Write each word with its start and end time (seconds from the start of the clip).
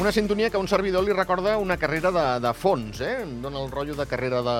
Una 0.00 0.12
sintonia 0.12 0.48
que 0.48 0.56
a 0.56 0.60
un 0.60 0.66
servidor 0.66 1.04
li 1.04 1.12
recorda 1.12 1.58
una 1.60 1.76
carrera 1.76 2.08
de, 2.10 2.22
de 2.40 2.50
fons, 2.56 3.02
eh? 3.04 3.18
Em 3.20 3.34
dona 3.44 3.60
el 3.60 3.68
rotllo 3.68 3.92
de 3.98 4.06
carrera 4.08 4.38
de, 4.40 4.54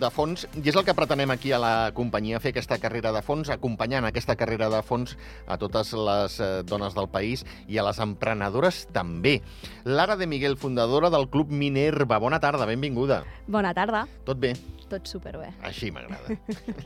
de 0.00 0.08
fons, 0.08 0.46
i 0.56 0.62
és 0.70 0.78
el 0.80 0.84
que 0.86 0.94
pretenem 0.96 1.28
aquí 1.34 1.50
a 1.52 1.58
la 1.60 1.72
companyia, 1.92 2.40
fer 2.40 2.54
aquesta 2.54 2.78
carrera 2.80 3.12
de 3.12 3.20
fons, 3.20 3.50
acompanyant 3.52 4.08
aquesta 4.08 4.32
carrera 4.40 4.70
de 4.72 4.80
fons 4.80 5.12
a 5.44 5.58
totes 5.60 5.92
les 5.92 6.38
eh, 6.40 6.48
dones 6.64 6.96
del 6.96 7.10
país 7.12 7.44
i 7.68 7.76
a 7.76 7.84
les 7.84 8.00
emprenedores 8.00 8.86
també. 8.96 9.42
Lara 9.84 10.16
de 10.16 10.24
Miguel, 10.30 10.56
fundadora 10.56 11.12
del 11.12 11.28
Club 11.28 11.52
Minerva. 11.52 12.16
Bona 12.16 12.40
tarda, 12.40 12.64
benvinguda. 12.64 13.26
Bona 13.46 13.74
tarda. 13.76 14.06
Tot 14.24 14.40
bé? 14.40 14.54
Tot 14.88 15.04
superbé. 15.04 15.52
Així 15.68 15.92
m'agrada. 15.92 16.38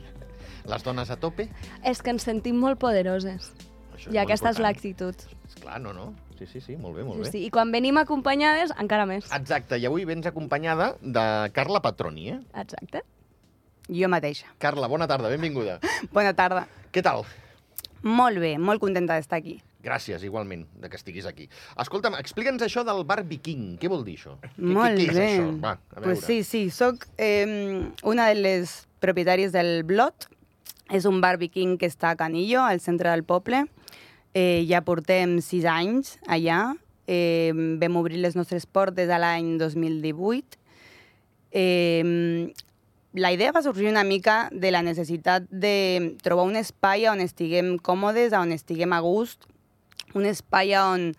les 0.75 0.83
dones 0.83 1.07
a 1.07 1.15
tope? 1.23 1.47
És 1.87 2.03
que 2.03 2.11
ens 2.11 2.27
sentim 2.27 2.59
molt 2.59 2.83
poderoses. 2.83 3.53
Això 3.95 4.11
I 4.11 4.19
aquesta 4.19 4.51
és 4.51 4.59
important. 4.59 4.67
l'actitud. 4.67 5.25
Esclar, 5.47 5.79
no, 5.79 5.95
no. 5.95 6.11
Sí, 6.43 6.59
sí, 6.59 6.61
sí, 6.61 6.75
molt 6.75 6.95
bé, 6.97 7.03
molt 7.07 7.21
Sí, 7.21 7.23
bé. 7.23 7.31
sí. 7.31 7.41
I 7.47 7.49
quan 7.53 7.71
venim 7.71 7.95
acompanyades, 7.97 8.73
encara 8.79 9.05
més. 9.07 9.29
Exacte, 9.31 9.77
i 9.79 9.85
avui 9.87 10.03
vens 10.05 10.25
acompanyada 10.27 10.95
de 11.01 11.23
Carla 11.55 11.79
Patroni, 11.81 12.29
eh? 12.35 12.39
Exacte. 12.59 13.01
Jo 13.87 14.07
mateixa. 14.11 14.47
Carla, 14.59 14.87
bona 14.87 15.07
tarda, 15.07 15.29
benvinguda. 15.31 15.79
Bona 16.11 16.33
tarda. 16.33 16.65
Què 16.91 17.01
tal? 17.03 17.23
Molt 18.03 18.39
bé, 18.43 18.57
molt 18.59 18.81
contenta 18.83 19.15
d'estar 19.15 19.39
aquí. 19.39 19.61
Gràcies, 19.83 20.23
igualment, 20.23 20.65
de 20.79 20.87
que 20.89 20.95
estiguis 20.99 21.25
aquí. 21.27 21.49
Escolta'm, 21.79 22.15
explica'ns 22.19 22.61
això 22.63 22.83
del 22.87 23.03
bar 23.07 23.21
viking. 23.27 23.77
Què 23.79 23.89
vol 23.91 24.03
dir 24.07 24.15
això? 24.19 24.37
Què, 24.43 24.51
molt 24.57 24.95
què, 24.99 25.07
què 25.07 25.09
és 25.11 25.17
bé. 25.17 25.25
això? 25.37 25.47
Va, 25.63 25.73
a 25.79 25.99
veure. 25.99 26.03
pues 26.09 26.23
sí, 26.27 26.41
sí, 26.47 26.69
soc 26.71 27.07
eh, 27.17 27.89
una 28.03 28.27
de 28.31 28.35
les 28.35 28.87
propietàries 29.03 29.51
del 29.55 29.83
Blot. 29.83 30.29
És 30.91 31.05
un 31.07 31.19
bar 31.23 31.37
viking 31.39 31.77
que 31.79 31.87
està 31.87 32.11
a 32.11 32.15
Canillo, 32.19 32.61
al 32.63 32.79
centre 32.83 33.09
del 33.11 33.23
poble. 33.23 33.65
Eh, 34.33 34.65
ja 34.67 34.81
portem 34.81 35.37
sis 35.45 35.65
anys 35.69 36.17
allà. 36.25 36.73
Eh, 37.05 37.51
vam 37.53 37.97
obrir 37.99 38.21
les 38.23 38.35
nostres 38.35 38.65
portes 38.65 39.09
a 39.09 39.19
l'any 39.21 39.57
2018. 39.59 40.57
Eh, 41.51 42.53
la 43.13 43.31
idea 43.31 43.51
va 43.53 43.61
sorgir 43.61 43.89
una 43.89 44.03
mica 44.03 44.49
de 44.51 44.71
la 44.71 44.81
necessitat 44.81 45.45
de 45.51 46.17
trobar 46.23 46.47
un 46.49 46.55
espai 46.57 47.05
on 47.11 47.21
estiguem 47.21 47.77
còmodes, 47.77 48.33
on 48.33 48.51
estiguem 48.51 48.93
a 48.93 49.01
gust, 49.05 49.45
un 50.17 50.25
espai 50.25 50.73
on 50.79 51.11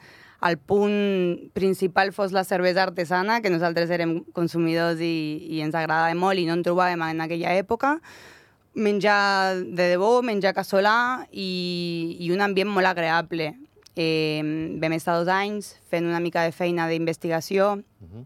el 0.44 0.58
punt 0.58 1.52
principal 1.54 2.10
fos 2.12 2.34
la 2.34 2.42
cervesa 2.44 2.82
artesana, 2.82 3.40
que 3.40 3.52
nosaltres 3.52 3.94
érem 3.94 4.24
consumidors 4.34 4.98
i, 5.00 5.38
i 5.54 5.62
ens 5.62 5.78
agradava 5.78 6.12
molt 6.18 6.42
i 6.42 6.48
no 6.48 6.58
en 6.58 6.64
trobàvem 6.66 7.06
en 7.06 7.22
aquella 7.22 7.54
època, 7.54 8.00
menjar 8.74 9.56
de 9.62 9.88
debò, 9.94 10.20
menjar 10.22 10.54
casolà 10.54 11.26
i, 11.30 12.16
i 12.20 12.30
un 12.34 12.42
ambient 12.42 12.70
molt 12.70 12.86
agradable. 12.90 13.52
Eh, 13.94 14.42
vam 14.82 14.92
estar 14.96 15.14
dos 15.20 15.30
anys 15.30 15.76
fent 15.90 16.06
una 16.08 16.20
mica 16.20 16.42
de 16.42 16.52
feina 16.52 16.88
d'investigació, 16.90 17.76
Mhm. 18.00 18.24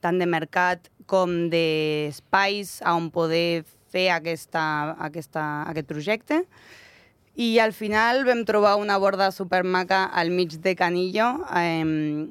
tant 0.00 0.18
de 0.18 0.26
mercat 0.26 0.90
com 1.06 1.48
d'espais 1.48 2.82
on 2.84 3.10
poder 3.10 3.64
fer 3.90 4.10
aquesta, 4.10 4.96
aquesta, 5.00 5.62
aquest 5.70 5.86
projecte. 5.88 6.42
I 7.36 7.58
al 7.58 7.72
final 7.72 8.24
vam 8.24 8.44
trobar 8.44 8.76
una 8.76 8.98
borda 8.98 9.30
supermaca 9.30 10.04
al 10.04 10.30
mig 10.30 10.60
de 10.60 10.74
Canillo, 10.76 11.46
eh, 11.54 12.28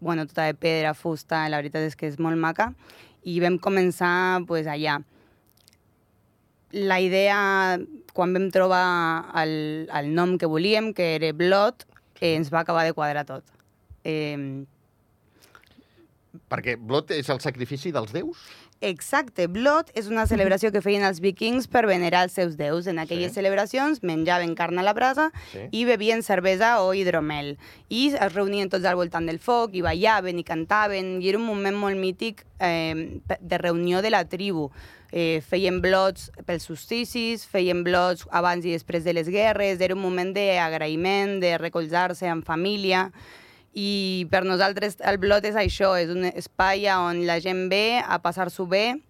bueno, 0.00 0.26
tota 0.26 0.44
de 0.44 0.54
pedra, 0.54 0.94
fusta, 0.94 1.48
la 1.48 1.56
veritat 1.56 1.82
és 1.82 1.96
que 1.96 2.06
és 2.06 2.18
molt 2.18 2.36
maca, 2.36 2.74
i 3.24 3.40
vam 3.40 3.58
començar 3.58 4.44
pues, 4.46 4.66
allà. 4.66 5.02
La 6.74 6.98
idea, 7.00 7.78
quan 8.16 8.32
vam 8.34 8.48
trobar 8.50 8.84
el, 9.42 9.86
el 9.94 10.08
nom 10.14 10.36
que 10.38 10.48
volíem, 10.50 10.92
que 10.96 11.14
era 11.16 11.30
Blot, 11.36 11.86
eh, 12.20 12.34
ens 12.34 12.50
va 12.50 12.64
acabar 12.64 12.82
de 12.86 12.94
quadrar 12.96 13.22
tot. 13.28 13.46
Eh, 14.02 14.64
Perquè 16.50 16.74
Blot 16.76 17.12
és 17.14 17.30
el 17.30 17.38
sacrifici 17.40 17.92
dels 17.94 18.10
déus? 18.14 18.42
Exacte, 18.84 19.46
Blot 19.48 19.88
és 19.96 20.10
una 20.12 20.26
celebració 20.28 20.68
que 20.74 20.82
feien 20.84 21.04
els 21.08 21.20
vikings 21.24 21.66
per 21.72 21.86
venerar 21.88 22.24
els 22.26 22.34
seus 22.36 22.58
déus. 22.58 22.86
En 22.86 22.98
aquelles 22.98 23.32
Sí. 23.32 23.40
celebracions 23.40 24.02
menjaven 24.02 24.54
carn 24.54 24.78
a 24.78 24.82
la 24.82 24.92
brasa 24.92 25.30
Sí. 25.52 25.60
i 25.72 25.84
bevien 25.86 26.22
cervesa 26.22 26.82
o 26.82 26.92
hidromel. 26.92 27.56
I 27.88 28.12
es 28.20 28.34
reunien 28.34 28.68
tots 28.68 28.84
al 28.84 28.96
voltant 28.96 29.26
del 29.26 29.38
foc 29.38 29.74
i 29.74 29.80
ballaven 29.80 30.38
i 30.38 30.44
cantaven 30.44 31.22
i 31.22 31.28
era 31.30 31.38
un 31.38 31.46
moment 31.46 31.76
molt 31.76 31.96
mític 31.96 32.44
eh, 32.60 33.20
de 33.40 33.58
reunió 33.58 34.02
de 34.02 34.10
la 34.10 34.24
tribu. 34.28 34.70
Eh, 35.12 35.40
feien 35.48 35.80
blots 35.80 36.30
pels 36.44 36.64
solsticis, 36.64 37.46
feien 37.46 37.84
blots 37.84 38.26
abans 38.32 38.64
i 38.64 38.72
després 38.72 39.04
de 39.04 39.12
les 39.14 39.28
guerres, 39.28 39.80
era 39.80 39.94
un 39.94 40.00
moment 40.02 40.32
d'agraïment, 40.34 41.40
de 41.40 41.56
recolzar-se 41.56 42.26
en 42.26 42.42
família 42.42 43.12
i 43.74 44.26
per 44.30 44.44
nosaltres 44.46 44.96
el 45.02 45.18
blot 45.18 45.44
és 45.44 45.58
això, 45.58 45.94
és 45.98 46.10
un 46.14 46.24
espai 46.30 46.86
on 46.94 47.24
la 47.26 47.40
gent 47.42 47.66
ve 47.70 47.98
a 47.98 48.20
passar-s'ho 48.22 48.66
bé, 48.70 49.00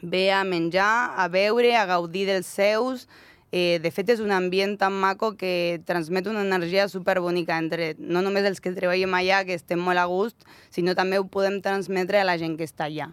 ve 0.00 0.30
a 0.32 0.44
menjar, 0.44 1.12
a 1.18 1.26
beure, 1.28 1.74
a 1.76 1.86
gaudir 1.86 2.26
dels 2.30 2.46
seus. 2.46 3.08
Eh, 3.52 3.78
de 3.82 3.90
fet, 3.94 4.10
és 4.10 4.20
un 4.20 4.32
ambient 4.34 4.74
tan 4.78 4.92
maco 4.92 5.32
que 5.38 5.80
transmet 5.86 6.26
una 6.26 6.42
energia 6.42 6.88
superbonica 6.90 7.58
entre 7.58 7.94
no 7.98 8.22
només 8.22 8.44
els 8.44 8.60
que 8.60 8.74
treballem 8.74 9.14
allà, 9.14 9.44
que 9.46 9.54
estem 9.54 9.80
molt 9.80 10.02
a 10.02 10.06
gust, 10.10 10.46
sinó 10.70 10.94
també 10.98 11.18
ho 11.18 11.26
podem 11.30 11.60
transmetre 11.62 12.20
a 12.20 12.26
la 12.26 12.36
gent 12.38 12.56
que 12.58 12.66
està 12.66 12.90
allà. 12.90 13.12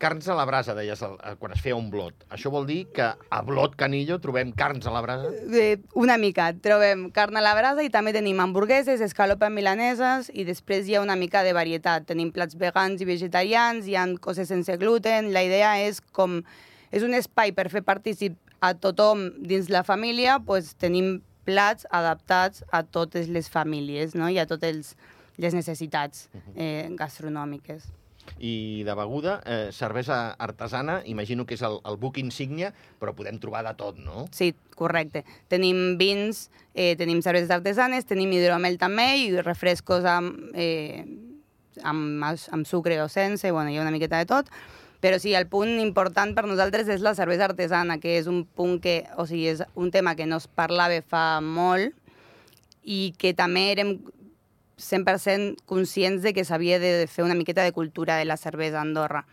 Carns 0.00 0.30
a 0.32 0.34
la 0.34 0.46
brasa, 0.48 0.72
deies, 0.72 1.02
el- 1.04 1.18
quan 1.36 1.52
es 1.52 1.60
feia 1.60 1.76
un 1.76 1.90
blot. 1.92 2.14
Això 2.32 2.48
vol 2.48 2.64
dir 2.66 2.86
que 2.88 3.04
a 3.04 3.42
Blot 3.44 3.74
Canillo 3.76 4.16
trobem 4.18 4.50
carns 4.56 4.86
a 4.88 4.90
la 4.94 5.02
brasa? 5.04 5.28
Eh, 5.52 5.76
una 5.92 6.16
mica. 6.16 6.54
Trobem 6.56 7.10
carn 7.12 7.36
a 7.36 7.42
la 7.44 7.52
brasa 7.54 7.84
i 7.84 7.90
també 7.92 8.14
tenim 8.16 8.40
hamburgueses, 8.40 9.02
escalopes 9.04 9.52
milaneses 9.52 10.30
i 10.32 10.46
després 10.48 10.88
hi 10.88 10.96
ha 10.96 11.02
una 11.04 11.16
mica 11.20 11.42
de 11.44 11.52
varietat. 11.52 12.06
Tenim 12.08 12.32
plats 12.32 12.56
vegans 12.56 13.02
i 13.02 13.04
vegetarians, 13.04 13.84
hi 13.86 13.94
ha 13.94 14.06
coses 14.18 14.48
sense 14.48 14.74
gluten. 14.80 15.34
La 15.36 15.44
idea 15.44 15.76
és 15.84 16.00
com... 16.00 16.40
És 16.90 17.04
un 17.04 17.12
espai 17.12 17.52
per 17.52 17.68
fer 17.68 17.84
partícip 17.84 18.38
a 18.64 18.72
tothom 18.72 19.28
dins 19.44 19.68
la 19.68 19.84
família, 19.84 20.38
doncs 20.40 20.72
tenim 20.80 21.18
plats 21.44 21.84
adaptats 21.90 22.64
a 22.72 22.82
totes 22.82 23.28
les 23.28 23.52
famílies 23.52 24.16
no? 24.16 24.32
i 24.32 24.38
a 24.40 24.46
totes 24.46 24.96
les 25.36 25.52
necessitats 25.54 26.30
eh, 26.56 26.88
gastronòmiques. 26.96 27.84
I 28.38 28.82
de 28.86 28.94
beguda, 28.94 29.40
eh, 29.44 29.70
cervesa 29.72 30.32
artesana, 30.38 31.02
imagino 31.04 31.46
que 31.46 31.56
és 31.58 31.62
el, 31.66 31.80
el 31.84 31.98
buc 32.00 32.20
insígnia, 32.22 32.72
però 33.00 33.14
podem 33.16 33.40
trobar 33.42 33.64
de 33.66 33.74
tot, 33.78 33.98
no? 33.98 34.26
Sí, 34.36 34.52
correcte. 34.76 35.24
Tenim 35.48 35.98
vins, 36.00 36.48
eh, 36.74 36.94
tenim 36.96 37.22
cerveses 37.22 37.50
artesanes, 37.50 38.06
tenim 38.08 38.32
hidromel 38.32 38.78
també 38.80 39.08
i 39.24 39.30
refrescos 39.40 40.06
amb, 40.08 40.52
eh, 40.54 41.04
amb, 41.82 42.22
amb 42.24 42.66
sucre 42.66 43.00
o 43.02 43.08
sense, 43.08 43.50
bueno, 43.50 43.70
hi 43.70 43.78
ha 43.78 43.82
una 43.82 43.94
miqueta 43.94 44.18
de 44.18 44.28
tot. 44.30 44.52
Però 45.00 45.16
sí, 45.18 45.32
el 45.32 45.46
punt 45.48 45.78
important 45.80 46.34
per 46.36 46.44
nosaltres 46.44 46.88
és 46.92 47.00
la 47.00 47.14
cervesa 47.16 47.46
artesana, 47.48 47.96
que 48.02 48.18
és 48.18 48.26
un 48.28 48.44
punt 48.44 48.76
que, 48.84 49.06
o 49.16 49.24
sigui, 49.24 49.46
és 49.48 49.62
un 49.74 49.88
tema 49.90 50.12
que 50.14 50.28
no 50.28 50.36
es 50.36 50.46
parlava 50.46 51.00
fa 51.00 51.40
molt 51.40 51.96
i 52.84 53.14
que 53.16 53.32
també 53.36 53.70
érem 53.72 53.96
100% 54.80 55.60
conscients 55.66 56.22
de 56.24 56.32
que 56.34 56.44
s'havia 56.44 56.78
de 56.80 57.06
fer 57.06 57.24
una 57.24 57.34
miqueta 57.36 57.62
de 57.62 57.72
cultura 57.72 58.16
de 58.16 58.24
la 58.24 58.36
cervesa 58.36 58.78
a 58.78 58.82
Andorra. 58.82 59.26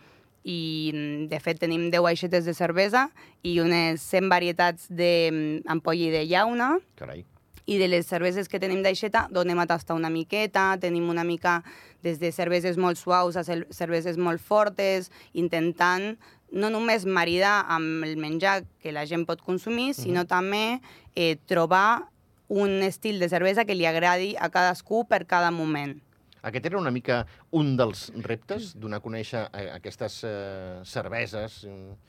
I, 0.44 0.92
mm, 0.94 1.26
de 1.28 1.40
fet, 1.40 1.58
tenim 1.58 1.90
10 1.90 2.06
aixetes 2.06 2.44
de 2.46 2.54
cervesa 2.54 3.08
i 3.42 3.58
unes 3.60 4.00
100 4.00 4.28
varietats 4.30 4.86
d'ampolla 4.88 6.06
i 6.06 6.10
de 6.14 6.22
llauna. 6.28 6.78
Carai. 6.96 7.24
I 7.68 7.76
de 7.76 7.88
les 7.88 8.06
cerveses 8.08 8.48
que 8.48 8.60
tenim 8.60 8.80
d'aixeta, 8.82 9.26
donem 9.30 9.58
a 9.60 9.66
tastar 9.68 9.96
una 9.98 10.08
miqueta, 10.08 10.78
tenim 10.80 11.08
una 11.10 11.24
mica 11.24 11.62
des 12.02 12.18
de 12.18 12.30
cerveses 12.32 12.78
molt 12.80 12.96
suaus 12.96 13.36
a 13.36 13.42
cer- 13.44 13.66
cerveses 13.74 14.16
molt 14.16 14.40
fortes, 14.40 15.10
intentant 15.34 16.16
no 16.50 16.70
només 16.72 17.04
maridar 17.04 17.66
amb 17.68 18.04
el 18.06 18.16
menjar 18.16 18.62
que 18.80 18.92
la 18.92 19.04
gent 19.04 19.26
pot 19.28 19.42
consumir, 19.44 19.92
sinó 19.92 20.24
també 20.24 20.80
eh, 21.14 21.36
trobar 21.44 22.08
un 22.48 22.82
estil 22.82 23.20
de 23.20 23.28
cervesa 23.28 23.64
que 23.64 23.76
li 23.76 23.86
agradi 23.86 24.34
a 24.40 24.50
cadascú 24.50 25.04
per 25.08 25.26
cada 25.28 25.52
moment. 25.52 25.98
Aquest 26.42 26.66
era 26.66 26.78
una 26.78 26.92
mica 26.94 27.26
un 27.50 27.74
dels 27.76 28.08
reptes, 28.24 28.70
donar 28.78 29.00
a 29.00 29.04
conèixer 29.04 29.42
eh, 29.52 29.68
aquestes 29.74 30.20
eh, 30.24 30.80
cerveses. 30.86 31.64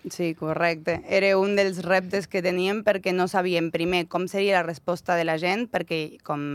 Sí, 0.09 0.33
correcte. 0.37 0.99
Era 1.09 1.33
un 1.39 1.55
dels 1.57 1.81
reptes 1.83 2.29
que 2.29 2.43
teníem 2.45 2.83
perquè 2.85 3.13
no 3.15 3.27
sabíem 3.27 3.71
primer 3.73 4.05
com 4.07 4.27
seria 4.29 4.59
la 4.59 4.67
resposta 4.67 5.17
de 5.17 5.25
la 5.25 5.39
gent, 5.41 5.67
perquè, 5.71 6.19
com 6.23 6.45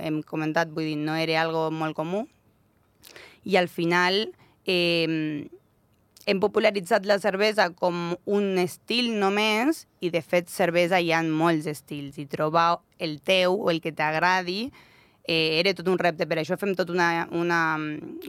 hem 0.00 0.22
comentat, 0.22 0.70
vull 0.70 0.86
dir, 0.92 0.96
no 1.02 1.18
era 1.18 1.42
algo 1.42 1.68
molt 1.74 1.98
comú. 1.98 2.24
I 3.44 3.58
al 3.60 3.68
final 3.68 4.30
eh, 4.64 5.50
hem 6.26 6.40
popularitzat 6.40 7.04
la 7.06 7.18
cervesa 7.20 7.68
com 7.76 8.14
un 8.24 8.58
estil 8.62 9.12
només 9.20 9.84
i, 10.00 10.10
de 10.10 10.22
fet, 10.24 10.48
cervesa 10.48 11.00
hi 11.00 11.12
ha 11.12 11.22
molts 11.24 11.68
estils 11.70 12.18
i 12.20 12.26
trobar 12.30 12.80
el 12.98 13.18
teu 13.20 13.58
o 13.60 13.70
el 13.72 13.80
que 13.84 13.92
t'agradi 13.92 14.70
eh, 15.26 15.60
era 15.60 15.74
tot 15.76 15.88
un 15.88 15.98
repte. 16.00 16.26
Per 16.28 16.38
això 16.40 16.56
fem 16.60 16.74
tot 16.76 16.90
una, 16.92 17.26
una, 17.32 17.60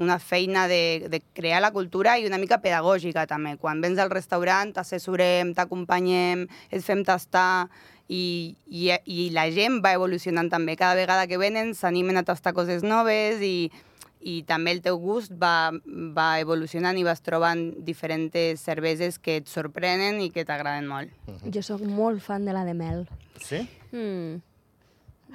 una 0.04 0.20
feina 0.20 0.68
de, 0.72 1.08
de 1.12 1.22
crear 1.36 1.62
la 1.64 1.72
cultura 1.76 2.18
i 2.20 2.28
una 2.28 2.40
mica 2.42 2.60
pedagògica 2.64 3.26
també. 3.32 3.56
Quan 3.62 3.84
vens 3.84 4.00
al 4.00 4.12
restaurant 4.12 4.76
t'assessorem, 4.76 5.56
t'acompanyem, 5.56 6.48
et 6.72 6.84
fem 6.84 7.04
tastar 7.08 7.68
i, 8.08 8.56
i, 8.68 8.92
i 8.92 9.30
la 9.36 9.48
gent 9.56 9.82
va 9.84 9.96
evolucionant 9.96 10.52
també. 10.52 10.76
Cada 10.80 11.00
vegada 11.00 11.28
que 11.28 11.40
venen 11.42 11.74
s'animen 11.76 12.20
a 12.20 12.28
tastar 12.28 12.56
coses 12.58 12.84
noves 12.84 13.44
i, 13.44 13.72
i 14.26 14.40
també 14.50 14.72
el 14.74 14.80
teu 14.82 14.98
gust 14.98 15.32
va, 15.38 15.70
va 15.86 16.40
evolucionant 16.42 16.98
i 16.98 17.04
vas 17.06 17.22
trobant 17.22 17.68
diferents 17.86 18.34
cerveses 18.58 19.20
que 19.22 19.36
et 19.44 19.48
sorprenen 19.52 20.18
i 20.24 20.32
que 20.34 20.44
t'agraden 20.50 20.88
molt. 20.90 21.14
Jo 21.54 21.62
sóc 21.62 21.84
molt 21.86 22.24
fan 22.26 22.46
de 22.50 22.56
la 22.58 22.64
de 22.66 22.74
mel. 22.74 23.04
Sí? 23.46 23.62
Mm. 23.94 24.40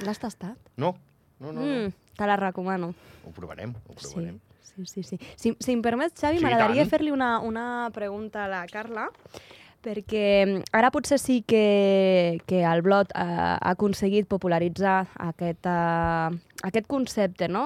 L'has 0.03 0.19
tastat? 0.19 0.59
No. 0.77 0.97
No, 1.39 1.53
no, 1.53 1.61
no. 1.63 1.87
Mm, 1.87 1.93
te 2.19 2.27
la 2.29 2.37
recomano. 2.37 2.91
Ho 3.25 3.31
provarem, 3.37 3.73
ho 3.87 3.95
Sí, 3.97 4.09
provarem. 4.11 4.41
sí, 4.61 4.85
sí. 4.87 5.03
sí. 5.05 5.19
Si, 5.37 5.55
si 5.59 5.73
em 5.73 5.81
permets, 5.83 6.19
Xavi, 6.21 6.39
Sí, 6.39 6.45
m'agradaria 6.45 6.85
fer-li 6.89 7.11
una, 7.15 7.39
una 7.41 7.91
pregunta 7.95 8.45
a 8.45 8.49
la 8.49 8.67
Carla, 8.69 9.07
perquè 9.81 10.25
mm, 10.47 10.65
ara 10.77 10.91
potser 10.93 11.19
sí 11.19 11.41
que, 11.47 12.41
que 12.47 12.63
el 12.69 12.83
Blot 12.85 13.13
ha, 13.15 13.55
ha 13.57 13.71
aconseguit 13.73 14.29
popularitzar 14.29 15.07
aquest, 15.31 15.65
uh, 15.65 16.37
aquest 16.63 16.87
concepte, 16.87 17.49
no? 17.49 17.63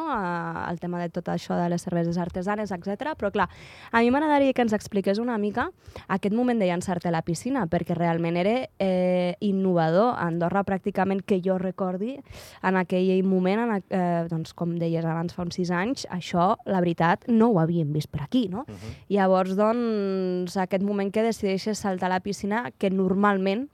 El 0.69 0.79
tema 0.81 1.01
de 1.01 1.09
tot 1.11 1.29
això 1.33 1.57
de 1.59 1.69
les 1.69 1.83
cerveses 1.83 2.19
artesanes, 2.19 2.71
etc. 2.75 3.15
Però, 3.19 3.31
clar, 3.35 3.49
a 3.91 4.01
mi 4.01 4.11
m'agradaria 4.15 4.53
que 4.55 4.63
ens 4.63 4.75
expliqués 4.77 5.19
una 5.19 5.37
mica 5.39 5.71
aquest 6.09 6.35
moment 6.35 6.61
de 6.61 6.69
llançar-te 6.69 7.09
a 7.09 7.15
la 7.15 7.23
piscina, 7.27 7.67
perquè 7.67 7.97
realment 7.99 8.39
era 8.41 8.55
eh, 8.79 9.35
innovador. 9.41 10.15
A 10.15 10.29
Andorra, 10.29 10.65
pràcticament, 10.65 11.25
que 11.27 11.41
jo 11.45 11.59
recordi, 11.59 12.19
en 12.63 12.77
aquell 12.81 13.25
moment, 13.27 13.65
en, 13.65 13.85
eh, 13.91 14.25
doncs, 14.31 14.55
com 14.55 14.77
deies 14.79 15.05
abans, 15.05 15.35
fa 15.35 15.43
uns 15.43 15.59
sis 15.59 15.71
anys, 15.75 16.07
això, 16.11 16.55
la 16.67 16.81
veritat, 16.85 17.29
no 17.29 17.51
ho 17.51 17.61
havíem 17.63 17.93
vist 17.93 18.11
per 18.13 18.23
aquí, 18.23 18.49
no? 18.49 18.65
Uh 18.69 18.75
-huh. 18.75 18.95
Llavors, 19.09 19.57
doncs, 19.57 20.57
aquest 20.57 20.83
moment 20.83 21.13
que 21.13 21.23
decideixes 21.23 21.79
saltar 21.79 22.07
a 22.07 22.15
la 22.15 22.21
piscina, 22.21 22.71
que 22.79 22.91
normalment 22.91 23.69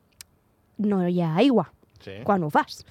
no 0.79 1.07
hi 1.07 1.21
ha 1.21 1.35
aigua 1.37 1.73
Sí. 2.01 2.23
quan 2.25 2.43
ho 2.43 2.51
fas. 2.51 2.87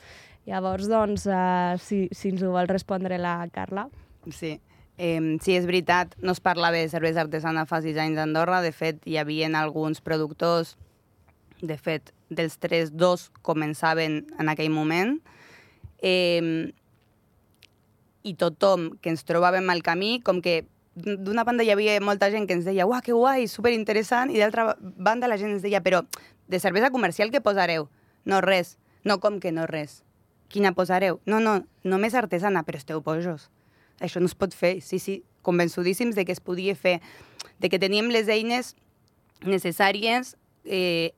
Llavors, 0.50 0.88
doncs, 0.90 1.28
uh, 1.30 1.78
si, 1.78 2.07
si 2.10 2.31
ens 2.34 2.42
ho 2.42 2.50
vol 2.56 2.69
respondre 2.69 3.19
la 3.22 3.38
Carla. 3.54 3.86
Sí. 4.34 4.56
Eh, 5.00 5.38
sí, 5.40 5.54
és 5.56 5.68
veritat, 5.69 6.16
no 6.19 6.34
es 6.34 6.42
parlava 6.44 6.75
de 6.75 6.90
cervesa 6.92 7.22
artesana 7.22 7.68
fa 7.69 7.80
sis 7.86 7.98
anys 8.01 8.18
a 8.18 8.25
Andorra. 8.25 8.63
De 8.66 8.74
fet, 8.75 8.98
hi 9.06 9.19
havia 9.22 9.48
alguns 9.62 10.01
productors, 10.01 10.74
de 11.62 11.78
fet, 11.78 12.12
dels 12.30 12.57
tres, 12.57 12.92
dos 12.92 13.30
començaven 13.46 14.25
en 14.40 14.50
aquell 14.51 14.74
moment. 14.74 15.19
Eh, 16.01 16.74
I 18.28 18.34
tothom 18.36 18.90
que 19.00 19.13
ens 19.13 19.24
trobàvem 19.24 19.69
al 19.72 19.86
camí, 19.86 20.18
com 20.19 20.42
que 20.44 20.66
d'una 21.00 21.45
banda 21.48 21.63
hi 21.63 21.72
havia 21.72 21.95
molta 22.04 22.28
gent 22.34 22.50
que 22.50 22.57
ens 22.57 22.68
deia 22.68 22.90
uah, 22.90 23.00
que 23.06 23.16
guai, 23.16 23.48
superinteressant, 23.48 24.34
i 24.34 24.42
d'altra 24.42 24.74
banda 24.81 25.30
la 25.31 25.38
gent 25.40 25.54
ens 25.56 25.63
deia 25.63 25.80
però 25.86 26.04
de 26.50 26.60
cervesa 26.60 26.92
comercial 26.92 27.31
què 27.31 27.40
posareu? 27.40 27.88
No, 28.25 28.42
res. 28.42 28.75
No, 29.06 29.22
com 29.24 29.40
que 29.40 29.54
no 29.56 29.69
res? 29.69 30.02
Quina 30.50 30.74
posareu? 30.74 31.19
No, 31.30 31.40
no, 31.40 31.60
només 31.86 32.18
artesana, 32.18 32.63
però 32.66 32.80
esteu 32.81 33.04
bojos. 33.06 33.50
Això 34.01 34.22
no 34.22 34.30
es 34.30 34.36
pot 34.36 34.56
fer. 34.56 34.80
Sí, 34.81 35.00
sí, 35.00 35.22
convençudíssims 35.46 36.18
de 36.18 36.25
que 36.25 36.34
es 36.34 36.42
podia 36.42 36.75
fer, 36.75 37.00
de 37.60 37.69
que 37.69 37.80
teníem 37.80 38.10
les 38.10 38.30
eines 38.31 38.74
necessàries 39.46 40.36
eh, 40.66 41.13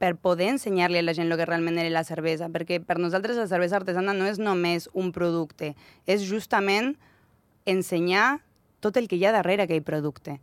per 0.00 0.14
poder 0.16 0.48
ensenyar-li 0.54 1.02
a 1.02 1.04
la 1.04 1.14
gent 1.16 1.28
el 1.28 1.36
que 1.36 1.48
realment 1.48 1.76
era 1.78 1.92
la 1.92 2.06
cervesa, 2.08 2.48
perquè 2.48 2.80
per 2.80 2.96
nosaltres 2.98 3.36
la 3.36 3.48
cervesa 3.50 3.76
artesana 3.76 4.14
no 4.16 4.28
és 4.30 4.40
només 4.40 4.88
un 4.96 5.12
producte, 5.12 5.74
és 6.06 6.24
justament 6.24 6.94
ensenyar 7.68 8.40
tot 8.80 8.96
el 8.96 9.10
que 9.10 9.18
hi 9.20 9.26
ha 9.28 9.34
darrere 9.36 9.66
aquell 9.66 9.84
producte. 9.84 10.38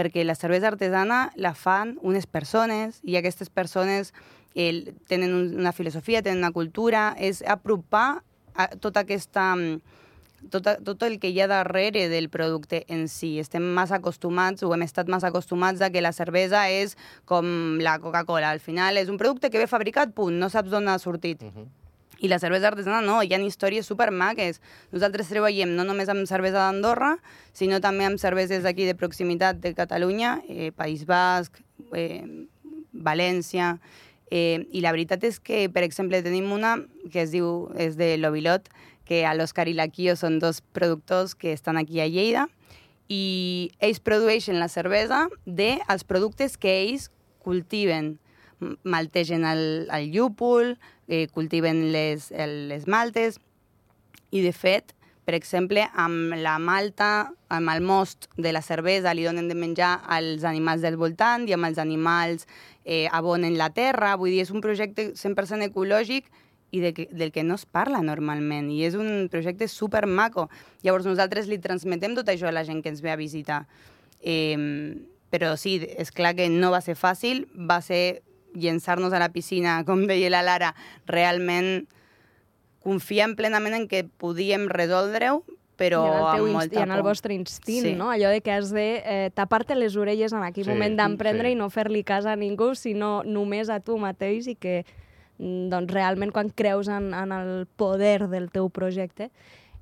Perquè 0.00 0.24
la 0.24 0.34
cervesa 0.38 0.70
artesana 0.72 1.30
la 1.36 1.52
fan 1.52 1.98
unes 2.00 2.24
persones 2.26 3.02
i 3.04 3.18
aquestes 3.20 3.50
persones 3.52 4.14
eh, 4.54 4.94
tenen 5.12 5.34
un- 5.36 5.54
una 5.60 5.72
filosofia, 5.76 6.22
tenen 6.24 6.38
una 6.40 6.52
cultura, 6.56 7.14
és 7.18 7.42
apropar 7.46 8.22
a 8.56 8.68
tota 8.80 9.04
aquesta 9.04 9.50
mm, 9.54 9.80
tot, 10.50 10.64
tot 10.88 11.02
el 11.04 11.18
que 11.20 11.28
hi 11.28 11.40
ha 11.42 11.46
darrere 11.50 12.08
del 12.08 12.30
producte 12.32 12.86
en 12.88 13.08
si. 13.12 13.34
Estem 13.38 13.62
massa 13.76 13.98
acostumats, 14.00 14.62
o 14.64 14.72
hem 14.72 14.82
estat 14.86 15.06
massa 15.12 15.28
acostumats 15.28 15.82
a 15.84 15.90
que 15.92 16.00
la 16.00 16.14
cervesa 16.16 16.64
és 16.72 16.96
com 17.28 17.76
la 17.84 17.98
Coca-Cola. 18.00 18.48
Al 18.50 18.60
final 18.64 18.96
és 18.96 19.10
un 19.12 19.18
producte 19.20 19.50
que 19.50 19.58
ve 19.60 19.66
fabricat, 19.68 20.14
punt, 20.16 20.38
no 20.40 20.48
saps 20.48 20.70
d'on 20.72 20.88
ha 20.88 20.98
sortit. 20.98 21.42
Uh 21.42 21.52
-huh. 21.52 21.66
I 22.20 22.28
la 22.28 22.38
cervesa 22.38 22.68
artesana 22.68 23.00
no, 23.00 23.22
hi 23.24 23.32
ha 23.32 23.40
històries 23.40 23.88
supermaques. 23.88 24.60
Nosaltres 24.92 25.30
treballem 25.32 25.72
no 25.76 25.86
només 25.88 26.10
amb 26.12 26.28
cervesa 26.28 26.66
d'Andorra, 26.66 27.14
sinó 27.56 27.80
també 27.80 28.04
amb 28.04 28.20
cerveses 28.20 28.62
d'aquí 28.62 28.84
de 28.84 28.94
proximitat 28.94 29.60
de 29.64 29.72
Catalunya, 29.74 30.38
eh, 30.48 30.70
País 30.76 31.06
Basc, 31.08 31.62
eh, 31.94 32.24
València... 32.92 33.78
Eh, 34.30 34.68
I 34.70 34.78
la 34.78 34.92
veritat 34.94 35.24
és 35.26 35.40
que, 35.42 35.64
per 35.74 35.82
exemple, 35.82 36.20
tenim 36.22 36.52
una 36.54 36.76
que 37.10 37.24
es 37.24 37.32
diu, 37.32 37.66
és 37.74 37.96
de 37.98 38.12
l'Ovilot, 38.14 38.68
que 39.02 39.24
a 39.26 39.32
l'Òscar 39.34 39.64
i 39.66 39.74
la 39.74 39.88
Quio 39.90 40.14
són 40.14 40.38
dos 40.38 40.60
productors 40.62 41.34
que 41.34 41.50
estan 41.50 41.80
aquí 41.80 41.98
a 41.98 42.06
Lleida, 42.06 42.44
i 43.10 43.72
ells 43.82 43.98
produeixen 43.98 44.60
la 44.62 44.70
cervesa 44.70 45.24
dels 45.44 46.06
productes 46.06 46.54
que 46.54 46.76
ells 46.84 47.08
cultiven. 47.42 48.20
Maltegen 48.84 49.44
el, 49.48 49.88
el 49.92 50.10
llúpol, 50.12 50.78
eh, 51.08 51.26
cultiven 51.32 51.90
les, 51.92 52.30
les 52.30 52.86
maltes, 52.86 53.40
i 54.30 54.42
de 54.44 54.52
fet, 54.54 54.94
per 55.30 55.36
exemple, 55.36 55.84
amb 55.94 56.34
la 56.42 56.56
malta, 56.58 57.30
amb 57.54 57.70
el 57.70 57.84
most 57.86 58.26
de 58.36 58.50
la 58.50 58.62
cervesa, 58.66 59.12
li 59.14 59.22
donen 59.22 59.46
de 59.46 59.54
menjar 59.54 60.00
als 60.10 60.42
animals 60.48 60.82
del 60.82 60.96
voltant 60.98 61.44
i 61.46 61.54
amb 61.54 61.68
els 61.68 61.78
animals 61.78 62.48
eh, 62.84 63.06
abonen 63.12 63.58
la 63.58 63.68
terra. 63.70 64.16
Vull 64.18 64.32
dir, 64.34 64.40
és 64.42 64.50
un 64.50 64.64
projecte 64.64 65.12
100% 65.14 65.68
ecològic 65.68 66.30
i 66.74 66.80
de 66.82 66.90
que, 66.94 67.06
del 67.12 67.30
que 67.30 67.44
no 67.46 67.58
es 67.60 67.66
parla 67.66 68.00
normalment. 68.02 68.72
I 68.74 68.82
és 68.88 68.96
un 68.98 69.28
projecte 69.30 69.68
super 69.68 70.06
maco. 70.06 70.48
Llavors 70.82 71.06
nosaltres 71.06 71.46
li 71.46 71.60
transmetem 71.62 72.16
tot 72.18 72.30
això 72.30 72.50
a 72.50 72.54
la 72.56 72.64
gent 72.66 72.82
que 72.82 72.90
ens 72.90 73.04
ve 73.04 73.12
a 73.14 73.18
visitar. 73.20 73.64
Eh, 74.22 74.58
però 75.30 75.54
sí, 75.54 75.78
és 75.94 76.10
clar 76.10 76.34
que 76.34 76.48
no 76.50 76.72
va 76.74 76.82
ser 76.82 76.96
fàcil, 76.98 77.44
va 77.54 77.78
ser 77.86 78.22
llençar-nos 78.54 79.12
a 79.12 79.18
la 79.22 79.30
piscina, 79.32 79.80
com 79.88 80.06
deia 80.06 80.30
la 80.30 80.42
Lara, 80.42 80.74
realment 81.06 81.86
confiem 82.80 83.34
plenament 83.36 83.74
en 83.76 83.88
que 83.88 84.04
podíem 84.04 84.68
resoldre-ho, 84.72 85.42
però 85.80 86.00
I 86.04 86.08
en 86.08 86.16
el, 86.16 86.24
teu 86.36 86.46
amb 86.46 86.54
molta 86.56 86.76
i 86.78 86.82
en 86.82 86.90
el 86.92 87.00
por. 87.00 87.08
vostre 87.10 87.34
instint, 87.34 87.86
Sí. 87.86 87.92
no? 87.96 88.10
Allò 88.12 88.28
de 88.32 88.40
que 88.44 88.52
has 88.52 88.70
de 88.72 89.02
eh, 89.04 89.30
tapar-te 89.34 89.74
les 89.76 89.96
orelles 89.96 90.32
en 90.32 90.42
aquell 90.44 90.64
Sí, 90.64 90.70
moment 90.70 90.96
d'emprendre 90.96 91.48
sí. 91.48 91.52
i 91.52 91.56
no 91.56 91.70
fer-li 91.72 92.02
cas 92.04 92.26
a 92.26 92.36
ningú, 92.36 92.74
sinó 92.74 93.22
només 93.24 93.68
a 93.72 93.80
tu 93.80 93.96
mateix 93.98 94.46
i 94.48 94.56
que 94.56 94.84
mm, 95.38 95.68
doncs, 95.72 95.92
realment 95.92 96.32
quan 96.32 96.50
creus 96.50 96.88
en, 96.88 97.14
en 97.14 97.32
el 97.32 97.66
poder 97.76 98.28
del 98.28 98.50
teu 98.52 98.68
projecte 98.68 99.30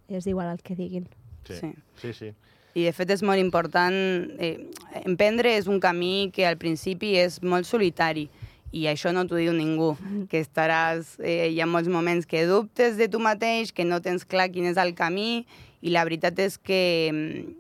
és 0.08 0.26
igual 0.26 0.52
el 0.54 0.62
que 0.62 0.74
diguin. 0.78 1.08
Sí. 1.46 1.54
Sí. 1.54 1.72
sí, 1.96 2.12
sí. 2.12 2.32
I 2.78 2.84
de 2.84 2.92
fet 2.94 3.10
és 3.10 3.22
molt 3.26 3.40
important, 3.42 3.94
eh, 4.38 4.70
emprendre 5.04 5.56
és 5.58 5.66
un 5.66 5.80
camí 5.80 6.30
que 6.34 6.46
al 6.46 6.58
principi 6.58 7.16
és 7.18 7.40
molt 7.42 7.66
solitari 7.66 8.28
i 8.72 8.84
això 8.90 9.12
no 9.16 9.24
t'ho 9.26 9.38
diu 9.40 9.54
ningú, 9.56 9.94
que 10.28 10.42
estaràs, 10.44 11.16
eh, 11.22 11.48
hi 11.52 11.60
ha 11.60 11.66
molts 11.66 11.88
moments 11.88 12.26
que 12.26 12.44
dubtes 12.46 12.98
de 12.98 13.08
tu 13.08 13.20
mateix, 13.20 13.72
que 13.72 13.84
no 13.84 14.02
tens 14.04 14.26
clar 14.28 14.50
quin 14.52 14.68
és 14.68 14.76
el 14.76 14.94
camí 14.94 15.46
i 15.80 15.94
la 15.94 16.04
veritat 16.04 16.38
és 16.42 16.58
que 16.58 16.82
mm, 17.12 17.56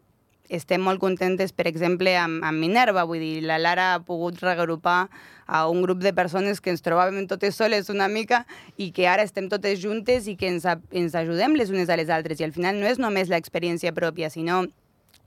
estem 0.48 0.82
molt 0.82 1.00
contentes, 1.00 1.52
per 1.52 1.68
exemple, 1.68 2.14
amb, 2.16 2.42
amb 2.44 2.60
Minerva, 2.60 3.04
vull 3.08 3.20
dir, 3.20 3.42
la 3.44 3.58
Lara 3.60 3.92
ha 3.94 4.02
pogut 4.04 4.40
reagrupar 4.40 5.08
a 5.46 5.66
un 5.68 5.82
grup 5.82 6.00
de 6.04 6.12
persones 6.12 6.60
que 6.60 6.72
ens 6.72 6.84
trobàvem 6.84 7.26
totes 7.28 7.56
soles 7.56 7.88
una 7.92 8.08
mica 8.08 8.44
i 8.76 8.90
que 8.92 9.06
ara 9.08 9.24
estem 9.24 9.48
totes 9.48 9.80
juntes 9.80 10.28
i 10.28 10.36
que 10.36 10.48
ens, 10.48 10.66
ens 10.90 11.16
ajudem 11.16 11.56
les 11.56 11.72
unes 11.72 11.88
a 11.88 11.96
les 11.96 12.12
altres. 12.12 12.40
I 12.40 12.48
al 12.48 12.52
final 12.56 12.80
no 12.80 12.88
és 12.88 13.00
només 13.00 13.32
l'experiència 13.32 13.94
pròpia, 13.96 14.28
sinó 14.32 14.66